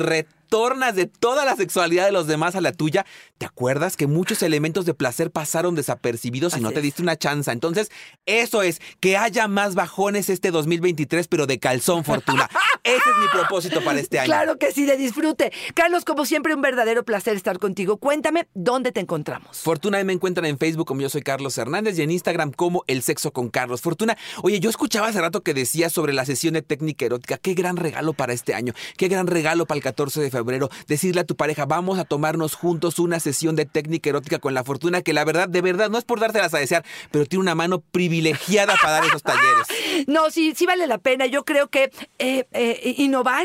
retornas 0.49 0.95
de 0.95 1.05
toda 1.05 1.45
la 1.45 1.55
sexualidad 1.55 2.05
de 2.05 2.11
los 2.11 2.25
demás 2.25 2.55
a 2.55 2.61
la 2.61 2.71
tuya, 2.71 3.05
¿te 3.37 3.45
acuerdas 3.45 3.95
que 3.95 4.07
muchos 4.07 4.41
elementos 4.41 4.85
de 4.85 4.95
placer 4.95 5.29
pasaron 5.29 5.75
desapercibidos 5.75 6.57
y 6.57 6.59
no 6.59 6.71
te 6.71 6.81
diste 6.81 7.03
una 7.03 7.17
chance? 7.17 7.51
Entonces, 7.51 7.91
eso 8.25 8.63
es, 8.63 8.81
que 8.99 9.15
haya 9.15 9.47
más 9.47 9.75
bajones 9.75 10.27
este 10.27 10.49
2023, 10.49 11.27
pero 11.27 11.45
de 11.45 11.59
calzón, 11.59 12.03
Fortuna. 12.03 12.49
Ese 12.83 12.97
es 12.97 13.17
mi 13.21 13.27
propósito 13.31 13.83
para 13.83 13.99
este 13.99 14.19
año. 14.19 14.25
Claro 14.25 14.57
que 14.57 14.71
sí, 14.71 14.85
de 14.85 14.97
disfrute. 14.97 15.51
Carlos, 15.75 16.03
como 16.03 16.25
siempre, 16.25 16.55
un 16.55 16.61
verdadero 16.61 17.03
placer 17.03 17.35
estar 17.35 17.59
contigo. 17.59 17.97
Cuéntame, 17.97 18.47
¿dónde 18.55 18.91
te 18.91 19.01
encontramos? 19.01 19.59
Fortuna, 19.59 20.03
me 20.03 20.13
encuentran 20.13 20.45
en 20.45 20.57
Facebook 20.57 20.87
como 20.87 21.01
yo 21.01 21.09
soy 21.09 21.21
Carlos 21.21 21.57
Hernández 21.59 21.99
y 21.99 22.01
en 22.01 22.09
Instagram 22.09 22.51
como 22.51 22.83
El 22.87 23.03
Sexo 23.03 23.31
con 23.31 23.49
Carlos. 23.49 23.81
Fortuna, 23.81 24.17
oye, 24.41 24.59
yo 24.59 24.71
escuchaba 24.71 25.09
hace 25.09 25.21
rato 25.21 25.43
que 25.43 25.53
decías 25.53 25.93
sobre 25.93 26.13
la 26.13 26.25
sesión 26.25 26.55
de 26.55 26.63
técnica 26.63 27.05
erótica. 27.05 27.37
Qué 27.37 27.53
gran 27.53 27.77
regalo 27.77 28.13
para 28.13 28.33
este 28.33 28.55
año. 28.55 28.73
Qué 28.97 29.09
gran 29.09 29.27
regalo 29.27 29.67
para 29.67 29.77
el 29.77 29.83
14 29.83 30.21
de 30.21 30.31
febrero. 30.31 30.38
Decirle 30.87 31.21
a 31.21 31.23
tu 31.23 31.35
pareja, 31.35 31.65
vamos 31.65 31.99
a 31.99 32.05
tomarnos 32.05 32.55
juntos 32.55 32.99
una 32.99 33.19
sesión 33.19 33.55
de 33.55 33.65
técnica 33.65 34.09
erótica 34.09 34.39
con 34.39 34.53
la 34.53 34.63
Fortuna, 34.63 35.01
que 35.01 35.13
la 35.13 35.25
verdad, 35.25 35.47
de 35.49 35.61
verdad, 35.61 35.89
no 35.89 35.97
es 35.97 36.03
por 36.03 36.19
dárselas 36.19 36.53
a 36.53 36.59
desear, 36.59 36.83
pero 37.11 37.25
tiene 37.25 37.41
una 37.41 37.55
mano 37.55 37.79
privilegiada 37.79 38.75
para 38.81 38.93
dar 38.93 39.05
esos 39.05 39.23
talleres. 39.23 39.67
No, 40.07 40.31
sí, 40.31 40.53
sí 40.55 40.65
vale 40.65 40.87
la 40.87 40.97
pena. 40.97 41.25
Yo 41.25 41.43
creo 41.43 41.67
que 41.67 41.91
eh, 42.19 42.45
eh, 42.53 42.95
innovar 42.97 43.39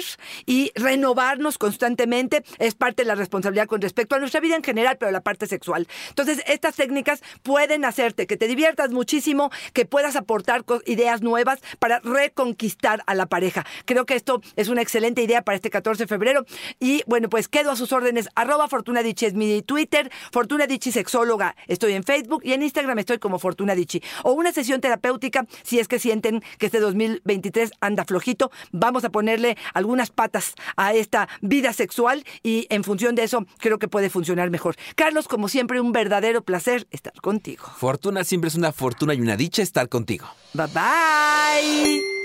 y 0.46 0.72
renovarnos 0.74 1.58
constantemente 1.58 2.42
es 2.58 2.74
parte 2.74 3.02
de 3.02 3.06
la 3.06 3.14
responsabilidad 3.14 3.66
con 3.66 3.80
respecto 3.80 4.14
a 4.14 4.18
nuestra 4.18 4.40
vida 4.40 4.56
en 4.56 4.62
general, 4.62 4.96
pero 4.98 5.10
la 5.12 5.20
parte 5.20 5.46
sexual. 5.46 5.86
Entonces, 6.08 6.42
estas 6.46 6.76
técnicas 6.76 7.22
pueden 7.42 7.84
hacerte 7.84 8.26
que 8.26 8.36
te 8.36 8.48
diviertas 8.48 8.90
muchísimo, 8.90 9.50
que 9.72 9.84
puedas 9.84 10.16
aportar 10.16 10.64
ideas 10.86 11.22
nuevas 11.22 11.60
para 11.78 12.00
reconquistar 12.00 13.02
a 13.06 13.14
la 13.14 13.26
pareja. 13.26 13.64
Creo 13.84 14.06
que 14.06 14.14
esto 14.14 14.40
es 14.56 14.68
una 14.68 14.82
excelente 14.82 15.22
idea 15.22 15.42
para 15.42 15.56
este 15.56 15.70
14 15.70 16.04
de 16.04 16.08
febrero. 16.08 16.44
Y 16.84 17.02
bueno, 17.06 17.30
pues 17.30 17.48
quedo 17.48 17.70
a 17.70 17.76
sus 17.76 17.92
órdenes. 17.94 18.28
Arroba 18.34 18.68
Fortuna 18.68 19.00
es 19.00 19.32
mi 19.32 19.62
Twitter, 19.62 20.12
Fortuna 20.30 20.66
Dichi 20.66 20.92
Sexóloga. 20.92 21.56
Estoy 21.66 21.94
en 21.94 22.04
Facebook 22.04 22.42
y 22.44 22.52
en 22.52 22.62
Instagram 22.62 22.98
estoy 22.98 23.18
como 23.18 23.38
Fortuna 23.38 23.74
Dichi. 23.74 24.02
O 24.22 24.32
una 24.32 24.52
sesión 24.52 24.82
terapéutica 24.82 25.46
si 25.62 25.78
es 25.78 25.88
que 25.88 25.98
sienten 25.98 26.42
que 26.58 26.66
este 26.66 26.80
2023 26.80 27.70
anda 27.80 28.04
flojito. 28.04 28.50
Vamos 28.70 29.02
a 29.06 29.08
ponerle 29.08 29.56
algunas 29.72 30.10
patas 30.10 30.56
a 30.76 30.92
esta 30.92 31.26
vida 31.40 31.72
sexual 31.72 32.22
y 32.42 32.66
en 32.68 32.84
función 32.84 33.14
de 33.14 33.22
eso 33.22 33.46
creo 33.60 33.78
que 33.78 33.88
puede 33.88 34.10
funcionar 34.10 34.50
mejor. 34.50 34.76
Carlos, 34.94 35.26
como 35.26 35.48
siempre, 35.48 35.80
un 35.80 35.92
verdadero 35.92 36.42
placer 36.42 36.86
estar 36.90 37.18
contigo. 37.22 37.64
Fortuna 37.78 38.24
siempre 38.24 38.48
es 38.48 38.56
una 38.56 38.72
fortuna 38.72 39.14
y 39.14 39.22
una 39.22 39.38
dicha 39.38 39.62
estar 39.62 39.88
contigo. 39.88 40.26
Bye 40.52 40.66
bye. 40.66 42.23